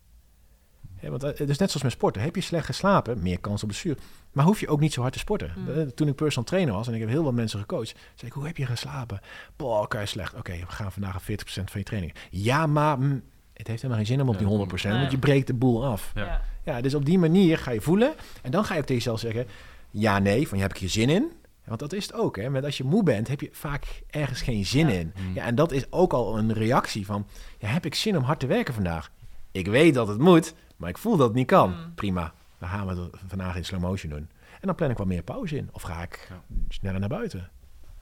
[1.09, 2.21] Want eh, het is net zoals met sporten.
[2.21, 3.97] Heb je slecht geslapen, meer kans op blessure.
[4.31, 5.53] Maar hoef je ook niet zo hard te sporten.
[5.57, 5.69] Mm.
[5.69, 8.33] Eh, Toen ik personal trainer was en ik heb heel wat mensen gecoacht, zei ik,
[8.33, 9.19] hoe heb je geslapen?
[9.55, 10.33] Boah, oké, slecht.
[10.35, 12.13] Oké, we gaan vandaag aan 40% van je training.
[12.29, 13.21] Ja, maar mm,
[13.53, 14.99] het heeft helemaal geen zin om op die 100%, Ja.
[14.99, 16.11] want je breekt de boel af.
[16.15, 16.41] Ja.
[16.63, 16.81] Ja.
[16.81, 18.13] Dus op die manier ga je voelen.
[18.41, 19.45] En dan ga je ook tegen jezelf zeggen,
[19.91, 21.31] ja, nee, van je heb ik hier zin in.
[21.65, 22.49] Want dat is het ook, hè.
[22.49, 24.93] Met als je moe bent, heb je vaak ergens geen zin Ja.
[24.93, 25.13] in.
[25.27, 25.33] Mm.
[25.35, 27.27] Ja, en dat is ook al een reactie van,
[27.59, 29.11] ja, heb ik zin om hard te werken vandaag?
[29.51, 31.69] Ik weet dat het moet, maar ik voel dat het niet kan.
[31.69, 31.93] Mm.
[31.95, 34.29] Prima, dan gaan we het vandaag in slow motion doen.
[34.59, 35.69] En dan plan ik wat meer pauze in.
[35.71, 36.41] Of ga ik Ja.
[36.69, 37.49] sneller naar buiten.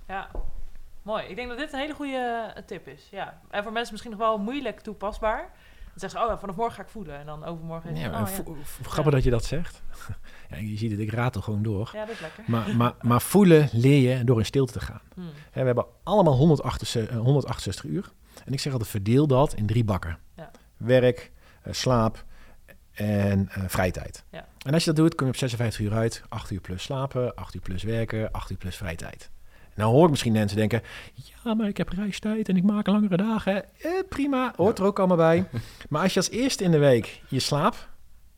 [0.07, 0.29] Ja,
[1.01, 1.23] mooi.
[1.25, 3.07] Ik denk dat dit een hele goede eh, tip is.
[3.11, 3.41] Ja.
[3.49, 5.39] En voor mensen misschien nog wel moeilijk toepasbaar.
[5.41, 7.19] Dan zeggen ze, oh, vanaf morgen ga ik voelen.
[7.19, 8.63] En dan overmorgen is Ja, het, en oh, ja.
[8.89, 9.81] grappig dat je dat zegt.
[10.49, 11.89] ja, je ziet het, ik ratel gewoon door.
[11.93, 12.43] ja, dat is lekker.
[12.47, 15.01] Maar, maar, maar voelen leer je door in stilte te gaan.
[15.13, 15.29] Hmm.
[15.51, 18.11] Hè, we hebben allemaal 168, eh, 168 uur.
[18.45, 20.17] En ik zeg altijd, verdeel dat in drie bakken.
[20.35, 20.51] Ja.
[20.77, 22.25] Werk, eh, slaap
[22.99, 24.23] en eh vrije tijd.
[24.31, 24.45] Ja.
[24.65, 26.21] En als je dat doet, kom je op 56 uur uit.
[26.29, 29.29] 8 uur plus slapen, 8 uur plus werken, 8 uur plus vrije tijd.
[29.75, 30.81] Dan hoor ik misschien mensen denken...
[31.43, 33.63] ja, maar ik heb reistijd en ik maak langere dagen.
[33.81, 35.45] Eh, prima, hoort er ook allemaal bij.
[35.89, 37.89] maar als je als eerste in de week je slaap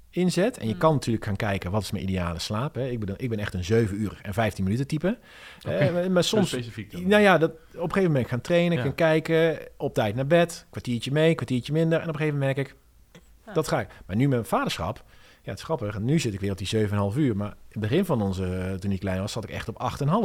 [0.10, 0.58] inzet...
[0.58, 0.80] en je Mm.
[0.80, 2.76] kan natuurlijk gaan kijken, wat is mijn ideale slaap?
[2.76, 2.88] Hè?
[2.89, 5.17] Ik, ben, ik ben echt een 7 uur en 15 minuten type.
[5.62, 7.08] Eh, maar- soms specifiek dan.
[7.08, 8.84] nou ja, dat, op een gegeven moment gaan trainen, Ja.
[8.84, 11.97] gaan kijken, op tijd naar bed, kwartiertje mee, kwartiertje minder.
[12.02, 12.76] En op een gegeven moment merk ik,
[13.52, 13.56] Ja.
[13.56, 13.88] dat ga ik.
[14.06, 15.04] Maar nu met mijn vaderschap,
[15.44, 16.00] ja, het is grappig.
[16.00, 17.36] Nu zit ik weer op die 7,5 uur.
[17.36, 19.80] Maar in het begin van onze, toen ik klein was, zat ik echt op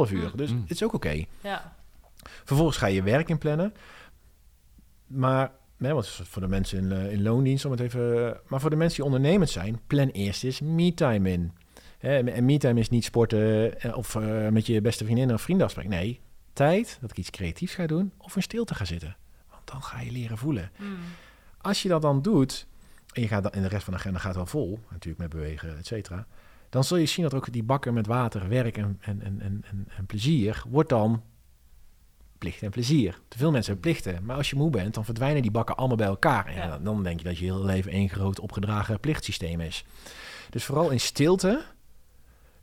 [0.07, 0.23] 8,5 uur.
[0.23, 0.31] Mm.
[0.35, 0.61] Dus Mm.
[0.61, 1.23] het is ook oké.
[1.41, 1.75] Ja.
[2.43, 3.73] Vervolgens ga je je werk inplannen.
[5.07, 8.37] Maar, nee, want voor de mensen in, eh, in loondienst, om het even...
[8.47, 11.51] Maar voor de mensen die ondernemend zijn, plan eerst eens me-time in.
[11.97, 15.65] Hè, en me-time is niet sporten eh, of eh, met je beste vriendin of vrienden
[15.65, 15.91] afspreken.
[15.91, 16.19] Nee,
[16.53, 19.15] tijd dat ik iets creatiefs ga doen of in stilte ga zitten.
[19.49, 20.71] Want dan ga je leren voelen.
[20.75, 20.97] Hmm.
[21.57, 22.67] Als je dat dan doet,
[23.17, 25.29] en je gaat dan, en de rest van de agenda gaat wel vol, natuurlijk met
[25.29, 26.27] bewegen, et cetera,
[26.69, 29.87] dan zul je zien dat ook die bakken met water, werk en, en, en, en,
[29.97, 31.23] en, plezier, wordt dan
[32.37, 33.19] plicht en plezier.
[33.27, 35.97] Te veel mensen hebben plichten, maar als je moe bent, dan verdwijnen die bakken allemaal
[35.97, 36.45] bij elkaar.
[36.45, 39.85] En ja, dan denk je dat je heel leven één groot opgedragen plichtsysteem is.
[40.49, 41.63] Dus vooral in stilte,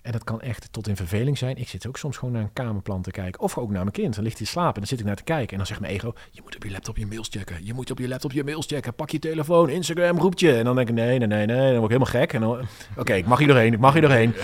[0.05, 1.57] en dat kan echt tot in verveling zijn.
[1.57, 3.41] Ik zit ook soms gewoon naar een kamerplan te kijken.
[3.41, 4.15] Of ook naar mijn kind.
[4.15, 5.51] Dan ligt hij slapen en dan zit ik naar te kijken.
[5.51, 7.57] En dan zegt mijn ego, je moet op je laptop je mails checken.
[7.63, 8.95] Je moet op je laptop je mails checken.
[8.95, 10.57] Pak je telefoon, Instagram, roeptje.
[10.57, 11.57] En dan denk ik, nee, nee, nee, nee.
[11.57, 12.33] Dan word ik helemaal gek.
[12.33, 14.35] En dan, oké, ik mag hier doorheen, ik mag hier doorheen.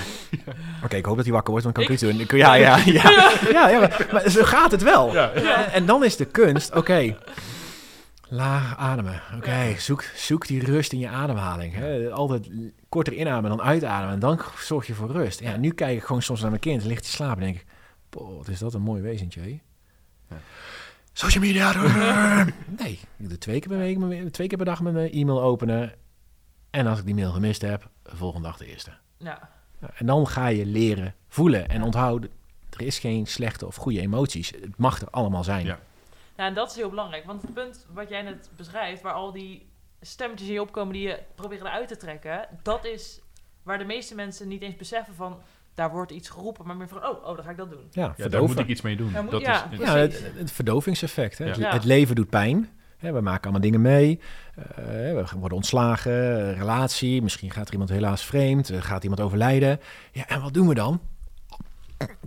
[0.84, 2.08] Oké, ik hoop dat hij wakker wordt, want dan kan ik, Ik?
[2.08, 2.38] iets doen.
[2.38, 3.10] Ja, ja, ja.
[3.50, 5.12] ja, ja maar, maar zo gaat het wel.
[5.12, 5.30] Ja.
[5.30, 7.16] En, en dan is de kunst, oké,
[8.28, 9.22] laag ademen.
[9.36, 11.74] Oké, zoek, zoek die rust in je ademhaling.
[11.74, 12.10] Hè.
[12.10, 12.50] Altijd
[12.90, 14.14] korter inademen dan uitademen.
[14.14, 15.40] En dan zorg je voor rust.
[15.40, 16.84] Ja, nu kijk ik gewoon soms naar mijn kind.
[16.84, 17.66] Ligt hij slapen en denk ik,
[18.10, 19.40] boh, wat is dat een mooi wezentje.
[19.40, 19.60] hè?
[20.28, 20.36] Ja.
[21.12, 21.72] Social media.
[22.82, 25.94] nee, ik doe twee keer per week, twee keer per dag mijn e-mail openen.
[26.70, 28.90] En als ik die mail gemist heb, volgende dag de eerste.
[29.16, 29.50] Ja.
[29.78, 31.68] Nou, En dan ga je leren voelen.
[31.68, 32.24] En onthoud,
[32.70, 34.50] er is geen slechte of goede emoties.
[34.50, 35.66] Het mag er allemaal zijn.
[35.66, 35.78] Ja.
[36.36, 37.24] Ja, en dat is heel belangrijk.
[37.24, 39.66] Want het punt wat jij net beschrijft, waar al die
[40.00, 43.20] stemmetjes in je opkomen die je probeert eruit te trekken, dat is
[43.62, 45.38] waar de meeste mensen niet eens beseffen van,
[45.74, 47.88] daar wordt iets geroepen, maar meer van, oh, oh dan ga ik dat doen.
[47.90, 49.12] Ja, Ja, daar moet ik iets mee doen.
[49.22, 51.38] Moet- dat ja, is, Ja, het, het verdovingseffect.
[51.38, 51.44] Hè.
[51.44, 51.72] Ja.
[51.72, 52.68] Het, leven doet pijn.
[52.98, 54.20] Hè, we maken allemaal dingen mee.
[54.56, 57.22] Eh, we worden ontslagen, relatie.
[57.22, 58.70] Misschien gaat er iemand helaas vreemd.
[58.70, 59.80] eh, gaat iemand overlijden.
[60.12, 61.00] Ja, en wat doen we dan?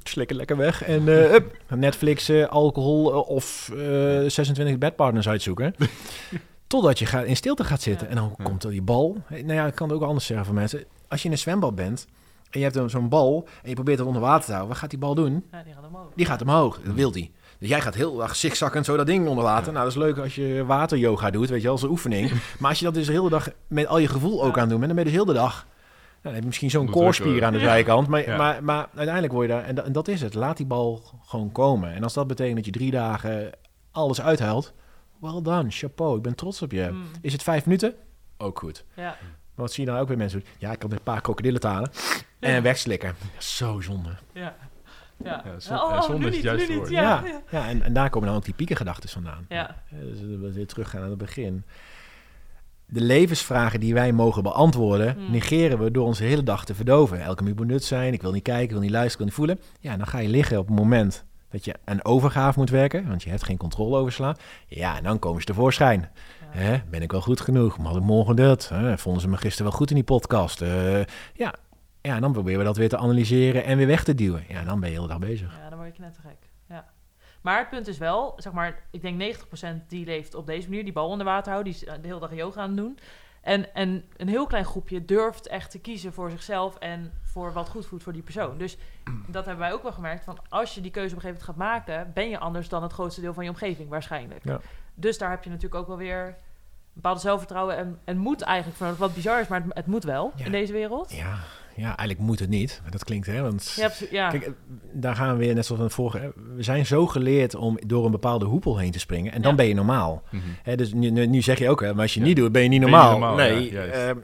[0.04, 0.84] Slikken lekker weg.
[0.84, 3.78] En eh, hup, Netflix, alcohol of eh,
[4.28, 5.76] 26 bedpartners uitzoeken.
[6.74, 8.08] Totdat je gaat, in stilte gaat zitten.
[8.08, 8.14] Ja.
[8.14, 8.44] En dan Ja.
[8.44, 9.18] komt er die bal.
[9.30, 10.84] Nou ja, ik kan het ook anders zeggen voor mensen.
[11.08, 12.08] Als je in een zwembad bent
[12.50, 13.48] en je hebt zo'n bal...
[13.64, 15.46] en je probeert het onder water te houden, wat gaat die bal doen?
[15.52, 16.08] Ja, die gaat omhoog.
[16.16, 17.32] Die gaat omhoog, dat wil die.
[17.60, 19.66] Dus jij gaat heel erg zigzaggend zo dat ding onder water.
[19.66, 19.72] Ja.
[19.72, 22.32] Nou, dat is leuk als je wateryoga doet, weet je, als een oefening.
[22.60, 24.62] maar als je dat dus de hele dag met al je gevoel ook Ja.
[24.62, 25.54] aan doet, dan ben je dus heel de dag...
[25.54, 25.66] Nou,
[26.22, 27.66] dan heb je misschien zo'n koorspier aan de Ja.
[27.66, 28.08] zijkant.
[28.08, 28.38] Maar, Ja.
[28.38, 29.64] maar, maar uiteindelijk word je daar...
[29.64, 30.34] En, dat- en dat is het.
[30.34, 31.94] Laat die bal gewoon komen.
[31.94, 33.50] En als dat betekent dat je drie dagen
[33.92, 34.74] alles uithuilt...
[35.32, 36.90] Well done, chapeau, ik ben trots op je.
[36.92, 37.94] Mm, Is het vijf minuten?
[38.38, 38.86] Ook goed.
[38.96, 39.04] ja.
[39.56, 40.48] Maar wat zie je dan ook weer mensen doen?
[40.58, 41.92] Ja, ik kan een paar krokodillen talen.
[42.40, 42.62] En Ja.
[42.62, 43.16] wegslikken.
[43.38, 44.10] Zo zonde.
[44.34, 44.56] Ja.
[45.24, 45.42] Ja.
[45.46, 46.90] Ja, zon- oh, zonde nu is het niet, juiste nu niet.
[46.90, 47.24] Ja.
[47.52, 49.46] Ja, en, en daar komen dan ook die piekengedachten vandaan.
[49.50, 49.84] Ja.
[49.90, 51.64] Dus we weer teruggaan naar het begin.
[52.86, 55.32] De levensvragen die wij mogen beantwoorden, Hmm.
[55.32, 57.22] negeren we door onze hele dag te verdoven.
[57.22, 59.46] Elke minuut moet nut zijn, ik wil niet kijken, ik wil niet luisteren, ik wil
[59.46, 59.78] niet voelen.
[59.80, 63.24] Ja, dan ga je liggen op het moment dat je een overgave moet werken, want
[63.24, 64.42] je hebt geen controle over slaap.
[64.68, 66.10] Ja, en dan komen ze tevoorschijn.
[66.54, 66.60] Ja.
[66.60, 67.78] Hè, ben ik wel goed genoeg?
[67.78, 68.70] Had ik morgen dat?
[68.70, 70.62] Hè, vonden ze me gisteren wel goed in die podcast?
[70.62, 71.00] Eh,
[71.34, 71.54] ja.
[72.02, 74.44] ja, en dan proberen we dat weer te analyseren en weer weg te duwen.
[74.48, 75.58] Ja, dan ben je de hele dag bezig.
[75.64, 76.50] Ja, dan word je net te gek.
[76.70, 76.86] Ja.
[77.42, 79.38] Maar het punt is wel, zeg maar, ik denk
[79.84, 82.08] 90% die leeft op deze manier, die bal onder water houdt, die is eh, de
[82.08, 82.98] hele dag yoga aan het doen.
[83.44, 87.70] En, en een heel klein groepje durft echt te kiezen voor zichzelf en voor wat
[87.70, 88.58] goed voelt voor die persoon.
[88.58, 88.78] Dus
[89.28, 91.76] dat hebben wij ook wel gemerkt, van als je die keuze op een gegeven moment
[91.78, 94.44] gaat maken, ben je anders dan het grootste deel van je omgeving waarschijnlijk.
[94.44, 94.60] Ja.
[94.96, 96.36] Dus daar heb je natuurlijk ook wel weer een
[96.94, 98.98] bepaalde zelfvertrouwen en, en moed eigenlijk nodig.
[98.98, 100.46] Wat bizar is, maar het, het moet wel Ja.
[100.46, 101.12] in deze wereld.
[101.12, 101.38] Ja,
[101.76, 102.80] ja, eigenlijk moet het niet.
[102.82, 103.74] Maar dat klinkt, hè, want...
[103.76, 104.30] Ja, precies, ja.
[104.30, 104.52] Kijk, eh,
[104.94, 106.18] daar gaan we weer, net zoals van het vorige.
[106.18, 109.32] hè, We zijn zo geleerd om door een bepaalde hoepel heen te springen.
[109.32, 109.58] En dan Ja.
[109.58, 110.24] ben je normaal.
[110.32, 110.44] Mhm.
[110.64, 112.26] Hè, dus nu, nu, zeg je ook, hè, maar als je Ja.
[112.26, 113.36] niet doet, ben je niet je normaal.
[113.36, 114.18] nee, ehm,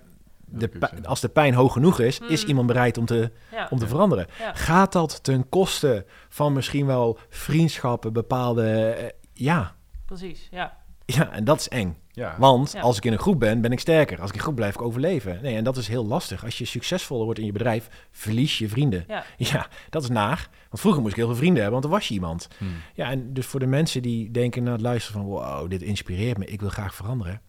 [0.46, 0.70] de
[1.04, 2.48] als de pijn hoog genoeg is, is Mm.
[2.50, 3.68] iemand bereid om te, ja.
[3.72, 3.90] om te Ja.
[3.90, 4.28] veranderen.
[4.40, 4.54] Ja.
[4.54, 8.72] Gaat dat ten koste van misschien wel vriendschappen, bepaalde...
[8.90, 9.76] eh, ja.
[10.06, 10.78] Precies, ja.
[11.16, 11.98] Ja, en dat is eng.
[12.12, 12.36] Ja.
[12.38, 12.82] Want Ja.
[12.82, 14.20] als ik in een groep ben, ben ik sterker.
[14.22, 15.40] Als ik in een groep blijf, ik overleven.
[15.42, 16.44] Nee, en dat is heel lastig.
[16.44, 19.04] Als je succesvoller wordt in je bedrijf, verlies je vrienden.
[19.08, 19.24] Ja.
[19.38, 20.50] Ja, dat is naar.
[20.70, 22.48] Want vroeger moest ik heel veel vrienden hebben, want dan was je iemand.
[22.58, 22.76] Hmm.
[22.94, 25.30] Ja, en dus voor de mensen die denken na het luisteren van...
[25.30, 27.42] wow, dit inspireert me, ik wil graag veranderen.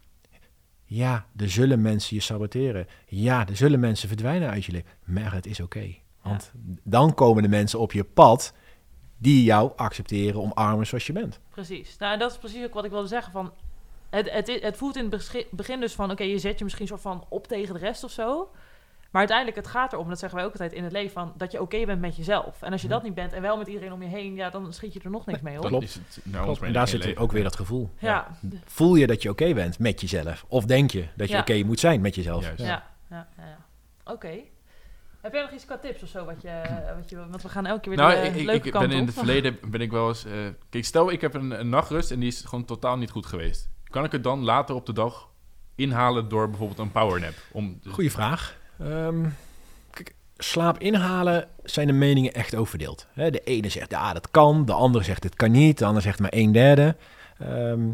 [0.85, 2.87] Ja, er zullen mensen je saboteren.
[3.07, 4.89] Ja, er zullen mensen verdwijnen uit je leven.
[5.05, 5.95] Maar het is oké.
[6.23, 6.53] Want
[6.85, 8.55] dan komen de mensen op je pad...
[9.21, 11.41] die jou accepteren, omarmen zoals je bent.
[11.51, 11.97] Precies.
[11.99, 13.33] Nou, en dat is precies ook wat ik wilde zeggen.
[13.33, 13.53] Van,
[14.11, 16.11] het, het, het voelt in het begin dus van...
[16.11, 18.51] oké, je zet je misschien soort van op tegen de rest of zo.
[19.11, 21.13] Maar uiteindelijk, het gaat erom, dat zeggen wij ook altijd in het leven...
[21.13, 22.63] Van, dat je oké bent met jezelf.
[22.63, 22.95] En als je Ja.
[22.95, 24.35] dat niet bent en wel met iedereen om je heen...
[24.35, 25.63] ja, dan schiet je er nog niks mee op.
[25.63, 25.85] Dat Klopt.
[25.85, 26.63] is het, nou, Klopt.
[26.63, 27.23] En daar zit leven.
[27.23, 27.91] ook weer dat gevoel.
[27.99, 30.45] Ja, Voel je dat je oké bent met jezelf?
[30.49, 31.41] Of denk je dat je Ja.
[31.41, 32.43] oké moet zijn met jezelf?
[32.45, 32.59] Juist.
[32.59, 32.67] ja,
[33.11, 33.29] ja.
[33.37, 33.59] ja, ja.
[34.13, 34.33] Oké.
[35.21, 36.25] Heb jij nog iets qua tips of zo?
[36.25, 36.63] Wat je,
[36.97, 38.89] wat je, want we gaan elke keer weer Nou, de ik, ik, leuke ik kant
[38.89, 40.25] ben in het verleden ben ik wel eens...
[40.25, 40.33] eh,
[40.71, 43.69] kijk, stel ik heb een, een nachtrust en die is gewoon totaal niet goed geweest.
[43.85, 45.29] Kan ik het dan later op de dag
[45.75, 47.35] inhalen door bijvoorbeeld een powernap?
[47.53, 48.57] Om, dus- Goeie vraag.
[48.79, 49.25] Ehm,
[49.91, 53.07] kijk, slaap inhalen zijn de meningen echt oververdeeld.
[53.13, 54.65] Hè, de ene zegt ja, dat kan.
[54.65, 55.79] De andere zegt het kan niet.
[55.79, 56.97] De ander zegt maar een derde.
[57.39, 57.91] Ehm,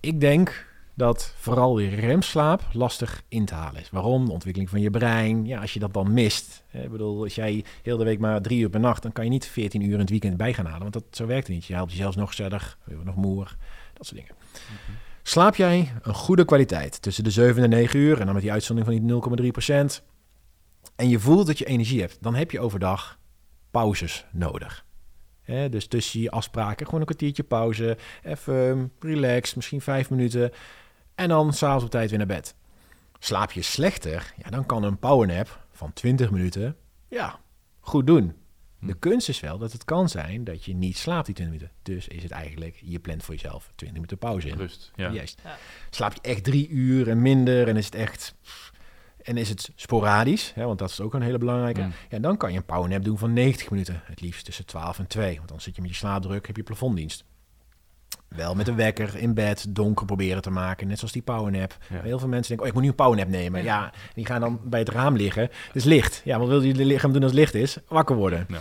[0.00, 3.90] ik denk dat vooral die remslaap lastig in te halen is.
[3.90, 4.24] Waarom?
[4.26, 5.46] De ontwikkeling van je brein.
[5.46, 6.64] Ja, als je dat dan mist.
[6.66, 9.02] Hè, ik bedoel, als jij heel de week maar drie uur per nacht...
[9.02, 10.80] dan kan je niet 14 uur in het weekend bij gaan halen.
[10.80, 11.64] Want dat, zo werkt het niet.
[11.64, 12.48] Je helpt jezelf nog je
[12.86, 13.56] wordt nog moer.
[13.92, 14.34] Dat soort dingen.
[15.22, 18.18] Slaap jij een goede kwaliteit tussen de 7 en 9 uur...
[18.18, 20.02] en dan met die uitzondering van die 0,3 procent...
[20.96, 22.18] en je voelt dat je energie hebt...
[22.20, 23.18] dan heb je overdag
[23.70, 24.84] pauzes nodig.
[25.70, 27.96] Dus tussen je afspraken gewoon een kwartiertje pauze...
[28.22, 30.52] even relax, misschien vijf minuten...
[31.16, 32.54] en dan s'avonds op tijd weer naar bed.
[33.18, 36.76] Slaap je slechter, ja, dan kan een powernap van 20 minuten...
[37.08, 37.40] ja,
[37.80, 38.34] goed doen.
[38.80, 38.98] De Hm.
[38.98, 41.76] kunst is wel dat het kan zijn dat je niet slaapt die 20 minuten.
[41.82, 44.56] Dus is het eigenlijk, je plant voor jezelf 20 minuten pauze in.
[44.56, 45.10] Rust, ja.
[45.10, 45.40] Juist.
[45.44, 45.56] Ja.
[45.90, 48.34] Slaap je echt drie uur en minder en is het echt...
[49.22, 51.80] En is het sporadisch, hè, want dat is ook een hele belangrijke.
[51.80, 51.92] Mm.
[52.10, 54.00] Ja, dan kan je een powernap doen van 90 minuten.
[54.04, 55.36] Het liefst tussen 12 en 2.
[55.36, 57.24] Want dan zit je met je slaapdruk, heb je plafonddienst.
[58.28, 60.88] Wel met een wekker in bed, donker proberen te maken.
[60.88, 61.76] Net zoals die powernap.
[61.90, 62.00] Ja.
[62.02, 63.62] Heel veel mensen denken, oh, ik moet nu een powernap nemen.
[63.62, 63.80] Ja.
[63.80, 65.42] Ja, die gaan dan bij het raam liggen.
[65.42, 66.20] Het is licht.
[66.24, 67.76] Ja, wat wil je lichaam doen als het licht is?
[67.88, 68.46] Wakker worden.
[68.48, 68.60] Ja.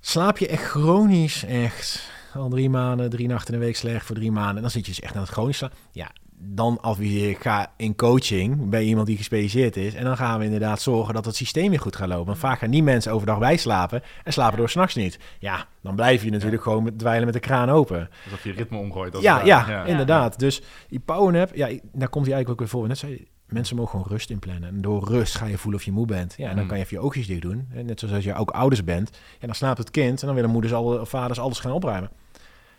[0.00, 4.16] Slaap je echt chronisch, echt al drie maanden, drie nachten in de week slecht voor
[4.16, 4.62] drie maanden.
[4.62, 5.76] Dan zit je dus echt aan het chronisch slapen.
[5.92, 9.94] Ja, dan adviseer ik, ga in coaching bij iemand die gespecialiseerd is.
[9.94, 12.26] En dan gaan we inderdaad zorgen dat het systeem weer goed gaat lopen.
[12.26, 15.18] Want vaak gaan die mensen overdag bijslapen en slapen door s'nachts niet.
[15.38, 18.08] Ja, dan blijf je natuurlijk gewoon met, dweilen met de kraan open.
[18.24, 19.14] Alsof je ritme omgooit.
[19.14, 20.38] als Ja, ja, inderdaad.
[20.38, 22.88] Dus die powernap, ja, daar komt hij eigenlijk ook weer voor.
[22.88, 24.68] Net zei, mensen mogen gewoon rust inplannen.
[24.68, 26.34] En door rust ga je voelen of je moe bent.
[26.36, 26.68] Ja, en dan Mm.
[26.68, 27.68] kan je even je oogjes dicht doen.
[27.74, 29.10] En Net zoals als je ook ouders bent.
[29.40, 32.10] Ja, dan slaapt het kind en dan willen moeders al, of vaders alles gaan opruimen.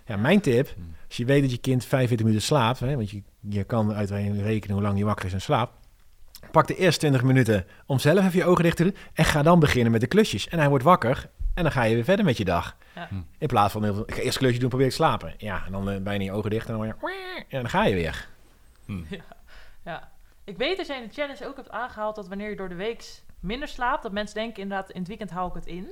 [0.07, 0.95] Ja, mijn tip, Mm.
[1.07, 4.43] als je weet dat je kind 45 minuten slaapt, hè, want je, je kan uitrekenen
[4.43, 5.73] rekenen hoe lang je wakker is en slaapt.
[6.51, 8.95] Pak de eerste 20 minuten om zelf even je ogen dicht te doen.
[9.13, 10.47] En ga dan beginnen met de klusjes.
[10.47, 12.77] En hij wordt wakker en dan ga je weer verder met je dag.
[12.95, 13.07] Ja.
[13.09, 13.15] Hm.
[13.37, 15.33] In plaats van heel veel, ik ga eerst klusje doen, probeer te slapen.
[15.37, 16.95] Ja, en dan eh, bijna je ogen dicht en dan, weer,
[17.49, 18.27] en dan ga je weer.
[18.85, 19.01] Hm.
[19.85, 20.11] Ja.
[20.43, 22.75] Ik weet dat jij in de challenge ook hebt aangehaald dat wanneer je door de
[22.75, 25.87] week minder slaapt, dat mensen denken inderdaad in het weekend hou ik het in.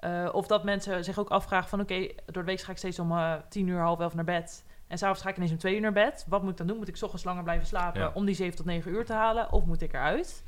[0.00, 1.94] Eh, of dat mensen zich ook afvragen van oké,
[2.26, 4.64] door de week ga ik steeds om eh, tien uur, half elf naar bed.
[4.88, 6.24] En s'avonds ga ik ineens om twee uur naar bed.
[6.28, 6.76] Wat moet ik dan doen?
[6.76, 8.10] Moet ik 's ochtends langer blijven slapen Ja.
[8.14, 9.52] om die zeven tot negen uur te halen?
[9.52, 10.42] Of moet ik eruit?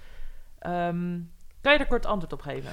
[0.58, 1.18] Ehm,
[1.60, 2.70] kan je er kort antwoord op geven?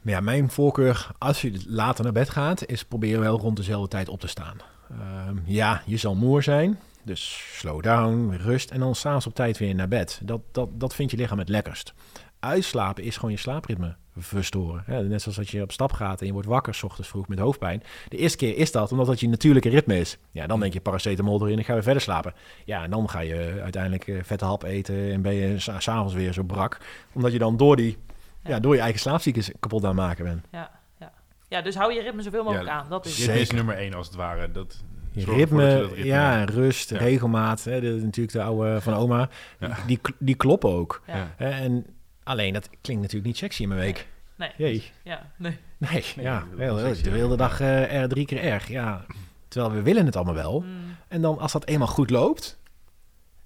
[0.00, 3.88] Maar ja, mijn voorkeur als je later naar bed gaat, is proberen wel rond dezelfde
[3.88, 4.56] tijd op te staan.
[4.90, 9.58] Ehm, ja, je zal moe zijn, dus slow down, rust en dan s'avonds op tijd
[9.58, 10.20] weer naar bed.
[10.24, 11.94] Dat, dat, dat vindt je lichaam het lekkerst.
[12.40, 14.84] Uitslapen is gewoon je slaapritme verstoren.
[14.86, 17.28] Ja, net zoals dat je op stap gaat en je wordt wakker 's ochtends vroeg
[17.28, 17.82] met hoofdpijn.
[18.08, 20.18] De eerste keer is dat omdat dat je natuurlijke ritme is.
[20.30, 22.34] Ja, dan denk je paracetamol erin en ga je verder slapen.
[22.64, 26.14] Ja, en dan ga je uiteindelijk eh, vette hap eten en ben je s- s'avonds
[26.14, 26.78] weer zo brak.
[27.12, 27.98] Omdat je dan door, die,
[28.42, 28.50] ja.
[28.50, 28.60] Ja.
[28.60, 30.46] door je eigen slaapziektes kapot aan het maken bent.
[30.52, 31.12] Ja, ja.
[31.48, 32.86] ja, dus hou je ritme zoveel mogelijk Ja, aan.
[32.88, 33.54] Dat is Ritme is Zeker.
[33.54, 34.50] nummer één als het ware.
[34.52, 34.82] Dat
[35.14, 36.98] ritme, dat ritme- ja, rust, Ja.
[36.98, 37.64] regelmaat.
[37.64, 39.28] Hè, de, natuurlijk de oude van oma.
[39.58, 39.76] Ja.
[39.86, 41.02] Die, die, kloppen ook.
[41.06, 41.16] Ja.
[41.16, 41.34] Ja.
[41.36, 41.86] Hè, en
[42.24, 44.06] alleen, dat klinkt natuurlijk niet sexy in mijn week.
[44.36, 44.50] Nee.
[44.56, 44.90] Jee.
[45.04, 45.58] Ja, nee.
[45.78, 46.44] Nee, Nee, ja,
[46.90, 48.68] is de hele dag eh, er drie keer erg.
[48.68, 49.04] Ja,
[49.48, 50.60] terwijl we willen het allemaal wel.
[50.60, 52.58] Mm, En dan als dat eenmaal goed loopt...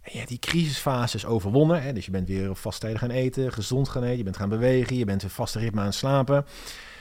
[0.00, 1.82] En je hebt die crisisfases overwonnen.
[1.82, 4.16] Hè, dus je bent weer vasttijdig gaan eten, gezond gaan eten.
[4.16, 6.46] Je bent gaan bewegen, je bent een vaste ritme aan het slapen.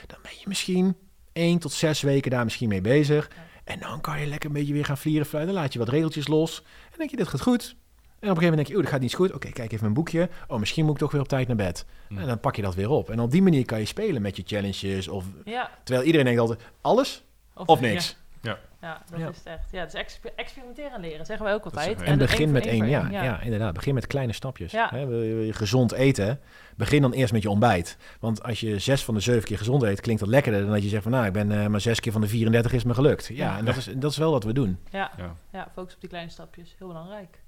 [0.06, 0.96] Dan ben je misschien
[1.32, 3.28] één tot zes weken daar misschien mee bezig.
[3.36, 3.42] Ja.
[3.64, 5.26] En dan kan je lekker een beetje weer gaan vlieren.
[5.26, 5.54] fluiten.
[5.54, 6.62] Dan laat je wat regeltjes los.
[6.90, 7.76] En denk je, dit gaat goed.
[8.20, 9.32] En op een gegeven moment denk je, oh, dat gaat niet zo goed.
[9.34, 10.28] Oké, kijk even mijn boekje.
[10.48, 11.86] Oh, misschien moet ik toch weer op tijd naar bed.
[12.08, 12.18] Hm.
[12.18, 13.10] En dan pak je dat weer op.
[13.10, 15.08] En op die manier kan je spelen met je challenges.
[15.08, 15.70] Of, ja.
[15.82, 18.16] terwijl iedereen denkt altijd, alles of niks.
[18.42, 19.28] Ja, ja dat Ja.
[19.28, 19.68] is het echt.
[19.70, 22.02] Ja, dus exper- experimenteren en leren, zeggen wij ook Dat altijd.
[22.02, 23.40] En begin één met één, ja, ja.
[23.40, 23.72] inderdaad.
[23.74, 24.72] Begin met kleine stapjes.
[24.72, 24.88] Ja.
[24.90, 26.40] Hè, wil je, wil je gezond eten,
[26.76, 27.96] begin dan eerst met je ontbijt.
[28.20, 30.82] Want als je zes van de zeven keer gezond eet, klinkt dat lekkerder dan dat
[30.82, 32.94] je zegt van nou, ik ben eh, maar zes keer van de 34 is me
[32.94, 33.26] gelukt.
[33.26, 33.58] Ja, Ja.
[33.58, 34.78] en dat is, dat is wel wat we doen.
[34.90, 35.34] Ja, Ja.
[35.52, 36.74] ja, focus op die kleine stapjes.
[36.78, 37.40] Heel belangrijk.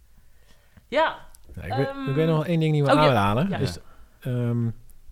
[0.91, 3.09] Ja, Nou, ik, weet, Ehm, ik nog één ding die we oh, ja.
[3.09, 3.49] aanhalen.
[3.49, 3.59] Ja.
[3.59, 3.79] Dus,
[4.21, 4.67] ehm,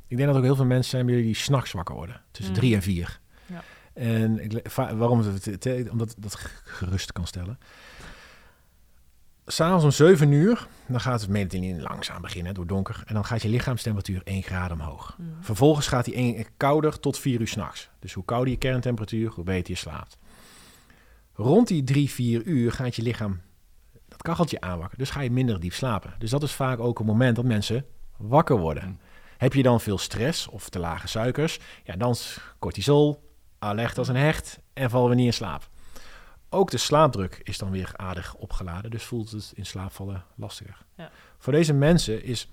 [0.07, 2.21] ik denk dat ook heel veel mensen zijn bij jullie die s'nachts wakker worden.
[2.31, 2.61] Tussen Mm.
[2.61, 3.21] drie en vier.
[3.47, 3.63] Ja.
[3.93, 5.23] En ik, waarom?
[5.91, 7.59] Omdat dat gerust kan stellen.
[9.47, 13.03] S'avonds om 7 uur, dan gaat het mediterrane langzaam beginnen door donker.
[13.07, 15.17] En dan gaat je lichaamstemperatuur 1 graad omhoog.
[15.19, 15.37] Mm.
[15.41, 17.91] Vervolgens gaat die een, kouder tot 4 uur s'nachts.
[17.99, 20.19] Dus hoe kouder je kerntemperatuur, hoe beter je slaapt.
[21.35, 23.41] Rond die 3, 4 uur gaat je lichaam
[24.19, 24.99] dat kacheltje aanwakken.
[24.99, 26.15] Dus ga je minder diep slapen.
[26.19, 28.85] Dus dat is vaak ook een moment dat mensen wakker worden.
[28.85, 28.99] Mm.
[29.37, 34.09] Heb je dan veel stress of te lage suikers, ja, dan is cortisol, alert als
[34.09, 35.69] een hecht en vallen we niet in slaap.
[36.49, 40.85] Ook de slaapdruk is dan weer aardig opgeladen, dus voelt het in slaap vallen lastiger.
[40.97, 41.11] Ja.
[41.39, 42.51] Voor deze mensen is,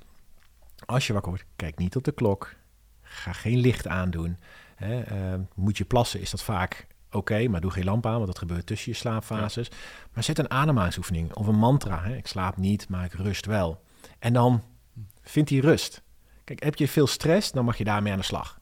[0.85, 2.55] als je wakker wordt, kijk niet op de klok,
[3.01, 4.37] ga geen licht aandoen.
[4.75, 8.27] Hè, eh, moet je plassen, is dat vaak oké, maar doe geen lamp aan, want
[8.27, 9.69] dat gebeurt tussen je slaapfases.
[10.13, 12.03] Maar zet een ademhalingsoefening of een mantra.
[12.03, 12.15] Hè.
[12.15, 13.81] Ik slaap niet, maar ik rust wel.
[14.19, 14.63] En dan
[15.21, 16.03] vind die rust.
[16.43, 18.59] Kijk, heb je veel stress, dan mag je daarmee aan de slag.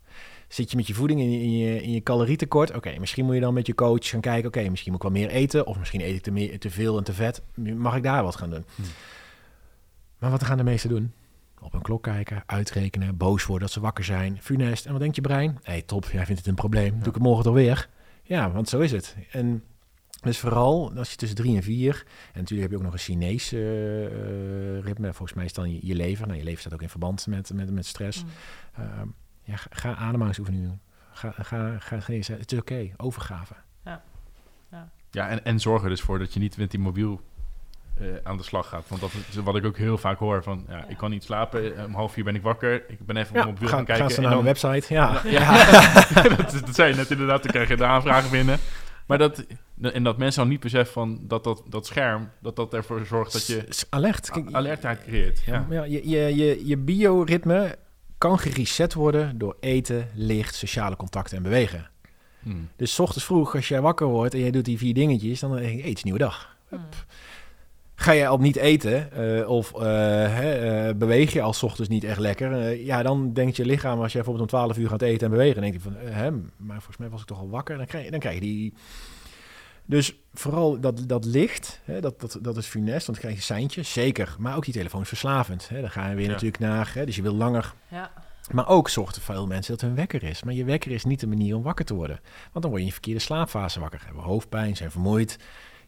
[0.48, 2.76] Zit je met je voeding in je, in je, in je calorietekort?
[2.76, 4.48] Oké, misschien moet je dan met je coach gaan kijken.
[4.48, 5.68] Oké, misschien moet ik wel meer eten.
[5.68, 7.42] Of misschien eet ik te, meer, te veel en te vet.
[7.56, 8.66] Mag ik daar wat gaan doen?
[8.76, 8.86] Hmm.
[10.18, 11.14] Maar wat gaan de meesten doen?
[11.60, 14.38] Op een klok kijken, uitrekenen, boos worden dat ze wakker zijn.
[14.42, 14.86] Funest.
[14.86, 15.50] En wat denkt je brein?
[15.50, 16.90] Hé, hey, top, jij vindt het een probleem.
[16.90, 17.90] Doe ik het morgen toch weer?
[18.24, 19.16] Ja, want zo is het.
[19.32, 19.64] En
[20.22, 22.04] dus vooral als je tussen drie en vier...
[22.34, 25.14] En natuurlijk heb je ook nog een Chinees eh, eh, ritme.
[25.14, 26.28] Volgens mij is dan je, je lever.
[26.28, 28.24] Nou, je lever staat ook in verband met, met, met stress.
[28.24, 28.30] Mm.
[28.74, 29.08] Ehm,
[29.42, 30.80] ja, ga, ademhalingsoefeningen doen.
[31.12, 33.54] Ga, ga, ga, ga het is oké, overgave.
[35.12, 37.22] Ja, en, en zorg er dus voor dat je niet met die mobiel
[38.00, 38.84] eh, aan de slag gaat.
[38.88, 40.44] Want dat is wat ik ook heel vaak hoor.
[40.44, 40.86] Van, ja, Ja.
[40.88, 42.74] Ik kan niet slapen, eh, om half vier ben ik wakker.
[42.90, 44.04] Ik ben even op Ja, mijn mobiel ga, gaan kijken.
[44.04, 44.94] gaan ze en naar dan, de website.
[44.94, 45.32] Ja, Ja.
[45.32, 46.24] ja.
[46.38, 48.58] dat, dat zei je net inderdaad, dan krijg je de aanvragen binnen.
[49.08, 49.46] Maar dat,
[49.82, 53.34] En dat mensen dan niet beseffen van dat, dat dat scherm, dat dat ervoor zorgt
[53.34, 54.30] dat je S- alert.
[54.32, 55.42] Kijk, alertheid creëert.
[55.46, 55.66] Ja.
[55.70, 57.76] Ja, je, je, je, je bioritme
[58.18, 61.90] kan gereset worden door eten, licht, sociale contacten en bewegen.
[62.40, 62.70] Hmm.
[62.76, 65.52] Dus 's ochtends vroeg, als jij wakker wordt en jij doet die vier dingetjes, dan
[65.52, 66.56] denk je, hey, het is een nieuwe dag.
[66.70, 66.80] Hmm.
[67.96, 69.82] Ga je al niet eten eh, of eh,
[70.36, 74.02] hè, eh, beweeg je al 's ochtends niet echt lekker, ja, dan denkt je lichaam,
[74.02, 76.32] als jij bijvoorbeeld om 12 uur gaat eten en bewegen, dan denk je van, hè,
[76.58, 77.78] maar volgens mij was ik toch al wakker.
[77.78, 78.74] Dan krijg je, dan krijg je die...
[79.86, 83.42] Dus vooral dat, dat licht, hè, dat, dat, dat is funest, want dan krijg je
[83.42, 84.36] seintjes, zeker.
[84.40, 85.70] Maar ook die telefoon is verslavend.
[85.70, 85.82] Hè.
[85.82, 86.32] Dan ga je weer Ja.
[86.32, 88.12] natuurlijk naar, hè, dus je wil langer Ja.
[88.52, 90.44] maar ook zorgt er veel mensen dat hun wekker is.
[90.44, 92.20] Maar je wekker is niet de manier om wakker te worden.
[92.52, 94.02] Want dan word je in je verkeerde slaapfase wakker.
[94.06, 95.38] Hebben hoofdpijn, zijn vermoeid.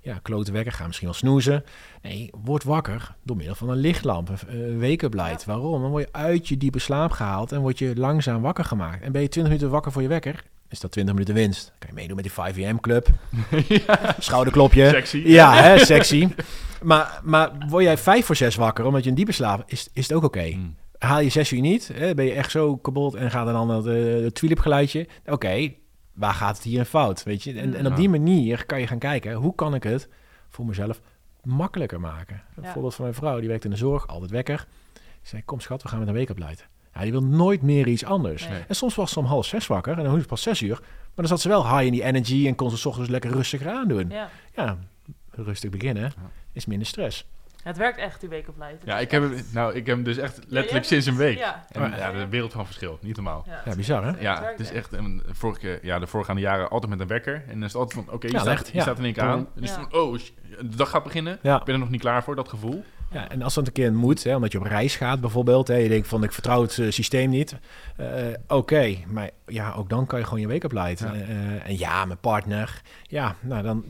[0.06, 1.64] Ja, klote wekker, ga misschien wel snoezen.
[2.02, 5.44] Nee, word wakker door middel van een lichtlamp, een, light.
[5.46, 5.46] Ja.
[5.46, 5.82] Waarom?
[5.82, 9.04] Dan word je uit je diepe slaap gehaald en word je langzaam wakker gemaakt.
[9.04, 11.66] En ben je 20 minuten wakker voor je wekker, is dat 20 minuten winst.
[11.66, 13.08] Dan kan je meedoen met die 5am club.
[14.20, 14.90] Schouderklopje.
[14.90, 15.22] Sexy.
[15.26, 16.28] Ja, hè, sexy.
[16.82, 20.08] Maar, maar word jij vijf voor zes wakker omdat je een diepe slaap, is, is
[20.08, 20.44] het ook oké.
[20.44, 20.76] Hmm.
[20.98, 23.88] Haal je zes uur niet, hè, ben je echt zo kapot en gaat dan dat
[23.88, 25.08] uh, het tulip geluidje.
[25.26, 25.74] Oké,
[26.16, 27.24] waar gaat het hier in fout?
[27.24, 27.60] Weet je?
[27.60, 30.10] En, en op die manier kan je gaan kijken, hoe kan ik het
[30.50, 31.02] voor mezelf
[31.44, 32.42] makkelijker maken?
[32.56, 32.72] Een Ja.
[32.72, 34.68] voorbeeld van mijn vrouw, die werkt in de zorg, altijd wekker.
[34.94, 35.02] Ik
[35.32, 36.66] zei, kom schat, we gaan met een week opleiden.
[36.94, 38.48] Ja, die wil nooit meer iets anders.
[38.48, 38.64] Nee.
[38.68, 40.80] En soms was ze om half zes wakker en dan hoef je pas zes uur.
[40.80, 43.32] Maar dan zat ze wel high in die energy en kon ze 's ochtends lekker
[43.32, 44.10] rustiger aandoen.
[44.10, 44.30] Ja.
[44.56, 44.78] Ja,
[45.32, 46.14] rustig beginnen
[46.52, 47.28] is minder stress.
[47.66, 48.82] Het werkt echt, die week op Leiden.
[48.86, 51.38] Ja, ik heb, hem, nou, ik heb hem dus echt letterlijk sinds een het- week.
[51.38, 51.66] Ja.
[51.72, 52.98] En Maar- ja, de wereld van verschil.
[53.02, 53.44] Niet normaal.
[53.48, 54.12] Ja, Ja, bizar hè?
[54.20, 54.94] Ja, het is echt.
[54.94, 57.34] een, vorige, ja, de voorgaande jaren altijd met een wekker.
[57.48, 58.82] En dan is het altijd van, oké, je, Ja, staat, echt, je ja.
[58.82, 59.38] staat in één keer aan.
[59.56, 60.18] En dus van, oh,
[60.60, 61.40] de dag gaat beginnen.
[61.42, 61.58] Ja.
[61.60, 62.86] Ik ben er nog niet klaar voor, dat gevoel.
[63.12, 65.76] Ja, en als dat een keer moet, hè, omdat je op reis gaat bijvoorbeeld, hè,
[65.76, 67.56] je denkt van ik vertrouw het eh, systeem niet.
[67.98, 68.08] Eh,
[68.48, 71.18] Oké, maar ja, ook dan kan je gewoon je week opleiden.
[71.18, 71.24] Ja.
[71.24, 73.84] Eh, en ja, mijn partner, ja, nou dan,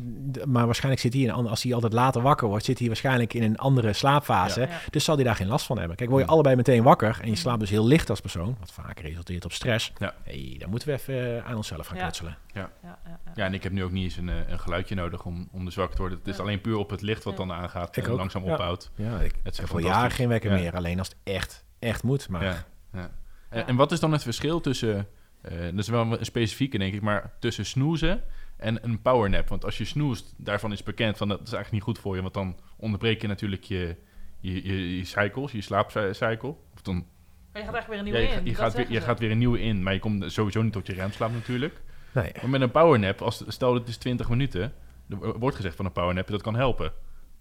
[0.46, 2.88] maar waarschijnlijk zit hij, in, een ander- als hij altijd later wakker wordt, zit hij
[2.88, 4.60] waarschijnlijk in een andere slaapfase.
[4.62, 4.68] Ja.
[4.90, 5.96] Dus zal hij daar geen last van hebben.
[5.96, 8.72] Kijk, word je allebei meteen wakker en je slaapt dus heel licht als persoon, wat
[8.72, 9.94] vaak resulteert op stress.
[9.98, 10.14] Ja.
[10.24, 12.02] Hey, dan moeten we even aan onszelf gaan Ja.
[12.04, 12.38] knutselen.
[12.54, 13.20] Ja, ja, ja.
[13.36, 15.76] Ja, en ik heb nu ook niet eens een, een geluidje nodig om, om dus
[15.76, 16.20] wakker te worden.
[16.20, 16.42] Het is Ja.
[16.44, 17.46] alleen puur op het licht wat Ja.
[17.46, 18.18] dan aangaat Ik en ook.
[18.18, 18.52] langzaam Ja.
[18.52, 18.92] opbouwt.
[18.96, 20.58] Ja, ik, Het ik is heb voor jaren geen wekker Ja.
[20.58, 22.30] meer, alleen als het echt, echt moet.
[22.30, 23.12] Maar Ja, ja.
[23.50, 23.68] En, Ja.
[23.68, 25.08] en wat is dan het verschil tussen,
[25.42, 28.22] eh, dat is wel een specifieke denk ik, maar tussen snoezen
[28.58, 29.48] en een powernap?
[29.50, 32.22] Want als je snoest, daarvan is bekend van dat is eigenlijk niet goed voor je,
[32.22, 33.96] want dan onderbreek je natuurlijk je,
[34.40, 36.56] je, je, je cycles, je slaapcycle.
[36.74, 37.06] Of dan,
[37.54, 38.46] Maar je gaat echt weer een ja, nieuwe je, in.
[38.46, 40.88] je, gaat weer, je gaat weer een nieuwe in, maar je komt sowieso niet tot
[40.88, 41.82] je remslaap natuurlijk.
[42.12, 42.32] nee.
[42.42, 44.74] Maar met een powernap, als, stel dat het is 20 minuten,
[45.10, 46.92] er wordt gezegd van een powernap, dat kan helpen.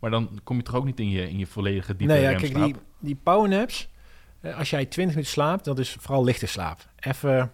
[0.05, 2.28] Maar dan kom je toch ook niet in je, in je volledige diepe nee, ja,
[2.30, 2.52] remslaap?
[2.62, 3.88] kijk, die, die powernaps,
[4.40, 6.88] eh, als jij 20 minuten slaapt, dat is vooral lichte slaap.
[6.98, 7.52] Even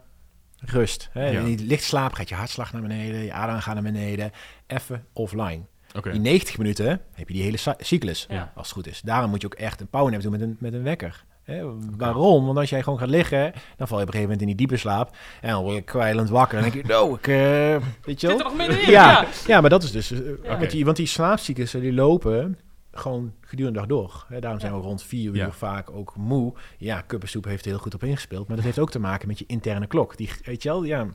[0.58, 1.08] rust.
[1.12, 1.28] Hè?
[1.28, 1.44] Ja.
[1.44, 4.30] Die lichte slaap gaat je hartslag naar beneden, je adem gaat naar beneden.
[4.66, 5.60] Even offline.
[5.94, 6.10] Oké.
[6.10, 8.52] In 90 minuten heb je die hele cy- cyclus, Ja.
[8.54, 9.00] als het goed is.
[9.00, 11.24] Daarom moet je ook echt een powernap doen met een, met een wekker.
[11.50, 11.62] Hè?
[11.96, 12.46] Waarom?
[12.46, 14.56] Want als jij gewoon gaat liggen, dan val je op een gegeven moment in die
[14.56, 15.16] diepe slaap.
[15.40, 16.56] En dan word je kwijlend wakker.
[16.58, 17.26] En dan denk je, no, ik...
[17.28, 17.36] eh,
[18.04, 18.90] weet je Zit er nog middenin?
[18.90, 19.26] Ja, Ja.
[19.46, 20.10] ja, maar dat is dus...
[20.12, 20.18] eh,
[20.58, 21.06] want, die, want die
[21.80, 22.58] die lopen
[22.92, 24.24] gewoon gedurende de dag door.
[24.28, 24.78] Hè, daarom zijn Ja.
[24.78, 25.50] we rond vier uur Ja.
[25.50, 26.52] vaak ook moe.
[26.78, 28.46] Ja, kuppensoep heeft er heel goed op ingespeeld.
[28.46, 30.16] Maar dat heeft ook te maken met je interne klok.
[30.16, 31.06] Die, weet je wel, ja...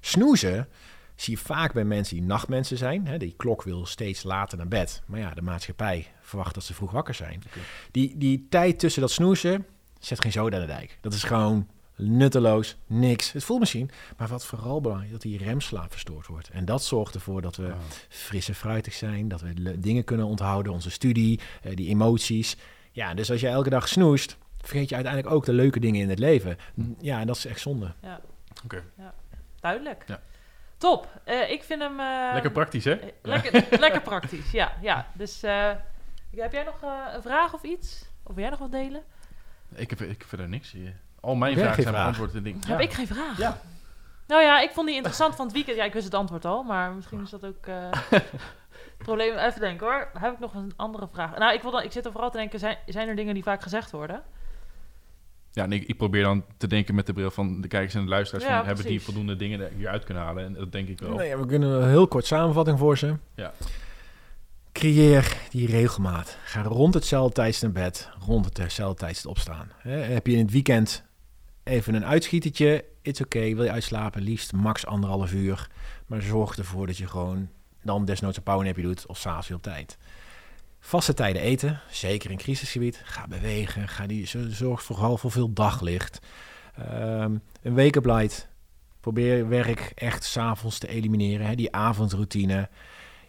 [0.00, 0.68] Snoezen
[1.16, 3.06] zie je vaak bij mensen die nachtmensen zijn.
[3.06, 5.02] Hè, die klok wil steeds later naar bed.
[5.06, 7.42] Maar ja, de maatschappij verwacht dat ze vroeg wakker zijn.
[7.90, 9.66] Die, die tijd tussen dat snoezen
[10.00, 10.98] zet geen zoden aan de dijk.
[11.00, 13.32] Dat is gewoon nutteloos, niks.
[13.32, 16.48] Het voelt misschien, maar wat vooral belangrijk is, dat die remslaap verstoord wordt.
[16.50, 17.78] En dat zorgt ervoor dat we Ah.
[18.08, 22.56] fris en fruitig zijn, dat we dingen kunnen onthouden, onze studie, eh, die emoties.
[22.92, 26.08] Ja, dus als je elke dag snoest, vergeet je uiteindelijk ook de leuke dingen in
[26.08, 26.56] het leven.
[27.00, 27.94] Ja, en dat is echt zonde.
[28.64, 28.82] Oké.
[29.60, 30.04] Duidelijk.
[30.06, 30.20] Ja.
[30.78, 31.08] Top.
[31.24, 32.00] Eh, ik vind hem...
[32.00, 32.92] eh, Lekker praktisch, hè?
[32.92, 34.72] eh, lekker, lekker praktisch, ja.
[34.80, 35.06] ja.
[35.12, 35.70] Dus eh,
[36.36, 38.04] heb jij nog eh, een vraag of iets?
[38.22, 39.02] Of wil jij nog wat delen?
[39.74, 40.70] Ik heb, ik heb verder niks.
[40.72, 40.96] hier.
[41.20, 42.34] Al mijn vragen zijn beantwoord.
[42.34, 43.38] en denk, Heb ik geen vraag?
[43.38, 43.58] Ja.
[44.26, 45.76] Nou ja, ik vond die interessant van het weekend.
[45.76, 47.66] Ja, ik wist het antwoord al, maar misschien is dat ook...
[47.66, 47.74] eh,
[48.10, 48.24] het
[49.06, 49.36] probleem.
[49.36, 50.08] Even denken hoor.
[50.18, 51.38] Heb ik nog een andere vraag?
[51.38, 53.42] Nou, ik, wil dan, ik zit er vooral te denken, zijn, zijn er dingen die
[53.42, 54.22] vaak gezegd worden?
[55.56, 58.02] Ja, en ik, ik probeer dan te denken met de bril van de kijkers en
[58.02, 58.44] de luisteraars.
[58.44, 60.44] Ja, van, hebben die voldoende dingen er hieruit kunnen halen?
[60.44, 61.14] En dat denk ik wel.
[61.14, 63.16] Nee, we kunnen een heel kort samenvatting voor ze.
[63.34, 63.52] Ja.
[64.72, 66.38] Creëer die regelmaat.
[66.44, 69.70] Ga rond hetzelfde tijdstip naar bed, rond hetzelfde tijdstip opstaan.
[69.76, 71.04] Hè, heb je in het weekend
[71.62, 73.54] even een uitschietertje, it's oké.
[73.54, 75.68] Wil je uitslapen, liefst max anderhalf uur.
[76.06, 77.48] Maar zorg ervoor dat je gewoon
[77.82, 79.98] dan desnoods een powernapje doet of s'avonds weer op tijd.
[80.86, 83.00] Vaste tijden eten, zeker in crisisgebied.
[83.04, 86.18] Ga bewegen, ga die, zorg vooral voor veel daglicht.
[86.74, 88.48] Ehm, een wake-up light.
[89.00, 91.46] Probeer werk echt s'avonds te elimineren.
[91.46, 91.54] Hè?
[91.54, 92.68] Die avondroutine.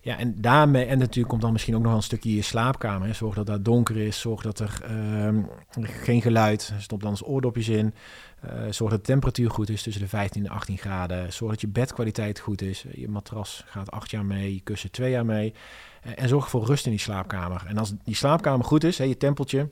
[0.08, 3.16] Ja, en daarmee, en natuurlijk komt dan misschien ook nog een stukje je slaapkamer.
[3.16, 5.42] Zorg dat dat donker is, zorg dat er ehm,
[5.82, 7.94] geen geluid, stop dan eens oordopjes in.
[8.46, 11.34] Uh, zorg dat de temperatuur goed is, tussen de 15 en 18 graden.
[11.34, 12.86] Zorg dat je bedkwaliteit goed is.
[12.92, 15.54] Je matras gaat acht jaar mee, je kussen twee jaar mee.
[16.06, 17.64] Uh, en zorg voor rust in die slaapkamer.
[17.68, 19.70] En als die slaapkamer goed is, hè, je tempeltje,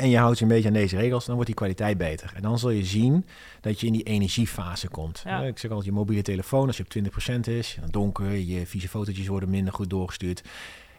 [0.00, 2.32] en je houdt je een beetje aan deze regels, dan wordt die kwaliteit beter.
[2.34, 3.26] En dan zul je zien
[3.60, 5.22] dat je in die energiefase komt.
[5.24, 5.42] Ja.
[5.42, 8.88] Ik zeg altijd, je mobiele telefoon, als je op 20% is, dan donker, je vieze
[8.88, 10.42] fotootjes worden minder goed doorgestuurd.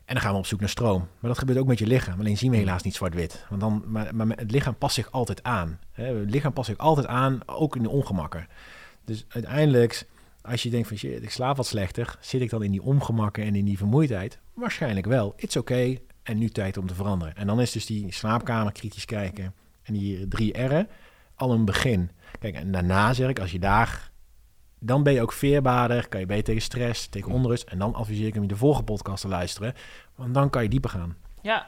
[0.06, 0.99] En dan gaan we op zoek naar stroom.
[0.99, 2.20] Maar dat gebeurt ook met je lichaam.
[2.20, 3.45] Alleen zien we helaas niet zwart-wit.
[3.49, 5.80] Want dan, maar, maar het lichaam past zich altijd aan.
[5.91, 8.47] Het lichaam past zich altijd aan, ook in de ongemakken.
[9.06, 10.08] Dus uiteindelijk,
[10.41, 13.43] als je denkt van shit, ik slaap wat slechter, zit ik dan in die ongemakken
[13.43, 14.39] en in die vermoeidheid?
[14.54, 15.34] Waarschijnlijk wel.
[15.36, 15.97] It's oké.
[16.24, 17.36] En nu tijd om te veranderen.
[17.36, 19.54] En dan is dus die slaapkamer kritisch kijken
[19.84, 20.90] en die drie R'en
[21.36, 22.12] al een begin.
[22.40, 24.10] Kijk, en daarna zeg ik, als je daar...
[24.84, 27.64] Dan ben je ook veerbaarder, kan je beter tegen stress, tegen onrust.
[27.64, 29.74] En dan adviseer ik hem de volgende podcast te luisteren.
[30.16, 31.18] Want dan kan je dieper gaan.
[31.42, 31.66] Ja,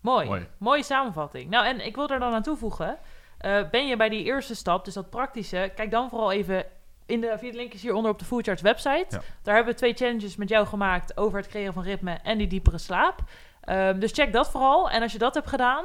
[0.00, 0.26] mooi.
[0.26, 0.46] Mooi.
[0.58, 1.50] Mooie samenvatting.
[1.50, 2.98] Nou, en ik wil er dan aan toevoegen.
[3.38, 6.64] eh, ben je bij die eerste stap, dus dat praktische, kijk dan vooral even
[7.06, 9.06] in de via de linkjes hieronder op de Foodcharts website.
[9.08, 9.20] Ja.
[9.42, 12.46] Daar hebben we twee challenges met jou gemaakt over het creëren van ritme en die
[12.46, 13.22] diepere slaap.
[13.68, 14.90] Ehm, dus check dat vooral.
[14.90, 15.84] En als je dat hebt gedaan,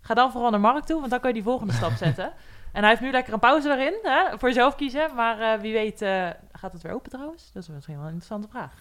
[0.00, 2.32] ga dan vooral naar Mark toe, want dan kan je die volgende stap zetten.
[2.72, 5.14] En hij heeft nu lekker een pauze erin, hè, voor jezelf kiezen.
[5.14, 7.50] Maar eh, wie weet eh, gaat het weer open trouwens?
[7.52, 8.72] Dat is misschien wel een interessante vraag.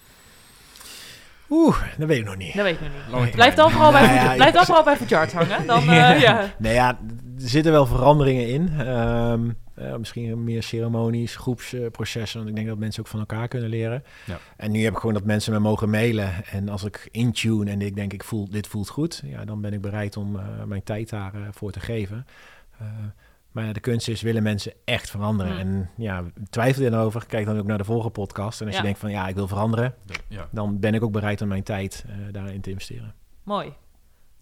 [1.49, 2.53] Oeh, dat weet ik nog niet.
[2.53, 2.81] Dat weet ik
[3.11, 3.33] nog niet.
[3.35, 4.97] Blijf dan vooral bij, Nou ja, blijf dan vooral bij
[5.33, 5.67] hangen.
[5.67, 6.13] Dan, eh, Ja.
[6.13, 6.53] ja.
[6.57, 6.89] Nou ja,
[7.39, 8.69] er zitten wel veranderingen in.
[8.79, 12.37] Ehm, eh, misschien meer ceremonies, groepsprocessen.
[12.37, 14.03] want ik denk dat mensen ook van elkaar kunnen leren.
[14.25, 14.37] Ja.
[14.57, 16.45] En nu heb ik gewoon dat mensen me mogen mailen.
[16.51, 19.21] En als ik intune en ik denk, ik voel, dit voelt goed.
[19.25, 22.25] Ja, dan ben ik bereid om eh, mijn tijd daarvoor voor te geven.
[23.51, 25.57] Maar de kunst is, willen mensen echt veranderen?
[25.59, 28.59] En ja, twijfel je erover, kijk dan ook naar de volgende podcast.
[28.61, 28.81] En als Ja.
[28.81, 29.95] je denkt van, ja, ik wil veranderen.
[30.27, 30.47] Ja.
[30.51, 33.13] Dan ben ik ook bereid om mijn tijd eh, daarin te investeren.
[33.43, 33.73] Mooi.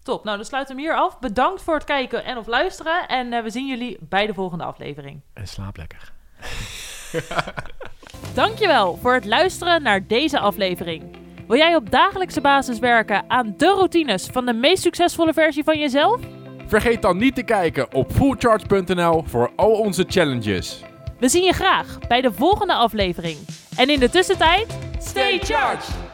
[0.02, 0.24] Top.
[0.24, 1.18] Nou, dan sluiten we hem hier af.
[1.18, 3.08] Bedankt voor het kijken en of luisteren.
[3.08, 5.20] En eh, we zien jullie bij de volgende aflevering.
[5.32, 6.12] En slaap lekker.
[8.34, 11.16] Dankjewel voor het luisteren naar deze aflevering.
[11.46, 15.78] Wil jij op dagelijkse basis werken aan de routines van de meest succesvolle versie van
[15.78, 16.20] jezelf?
[16.66, 20.82] Vergeet dan niet te kijken op fullcharge.nl voor al onze challenges.
[21.18, 23.38] We zien je graag bij de volgende aflevering.
[23.76, 26.05] En in de tussentijd, stay charged!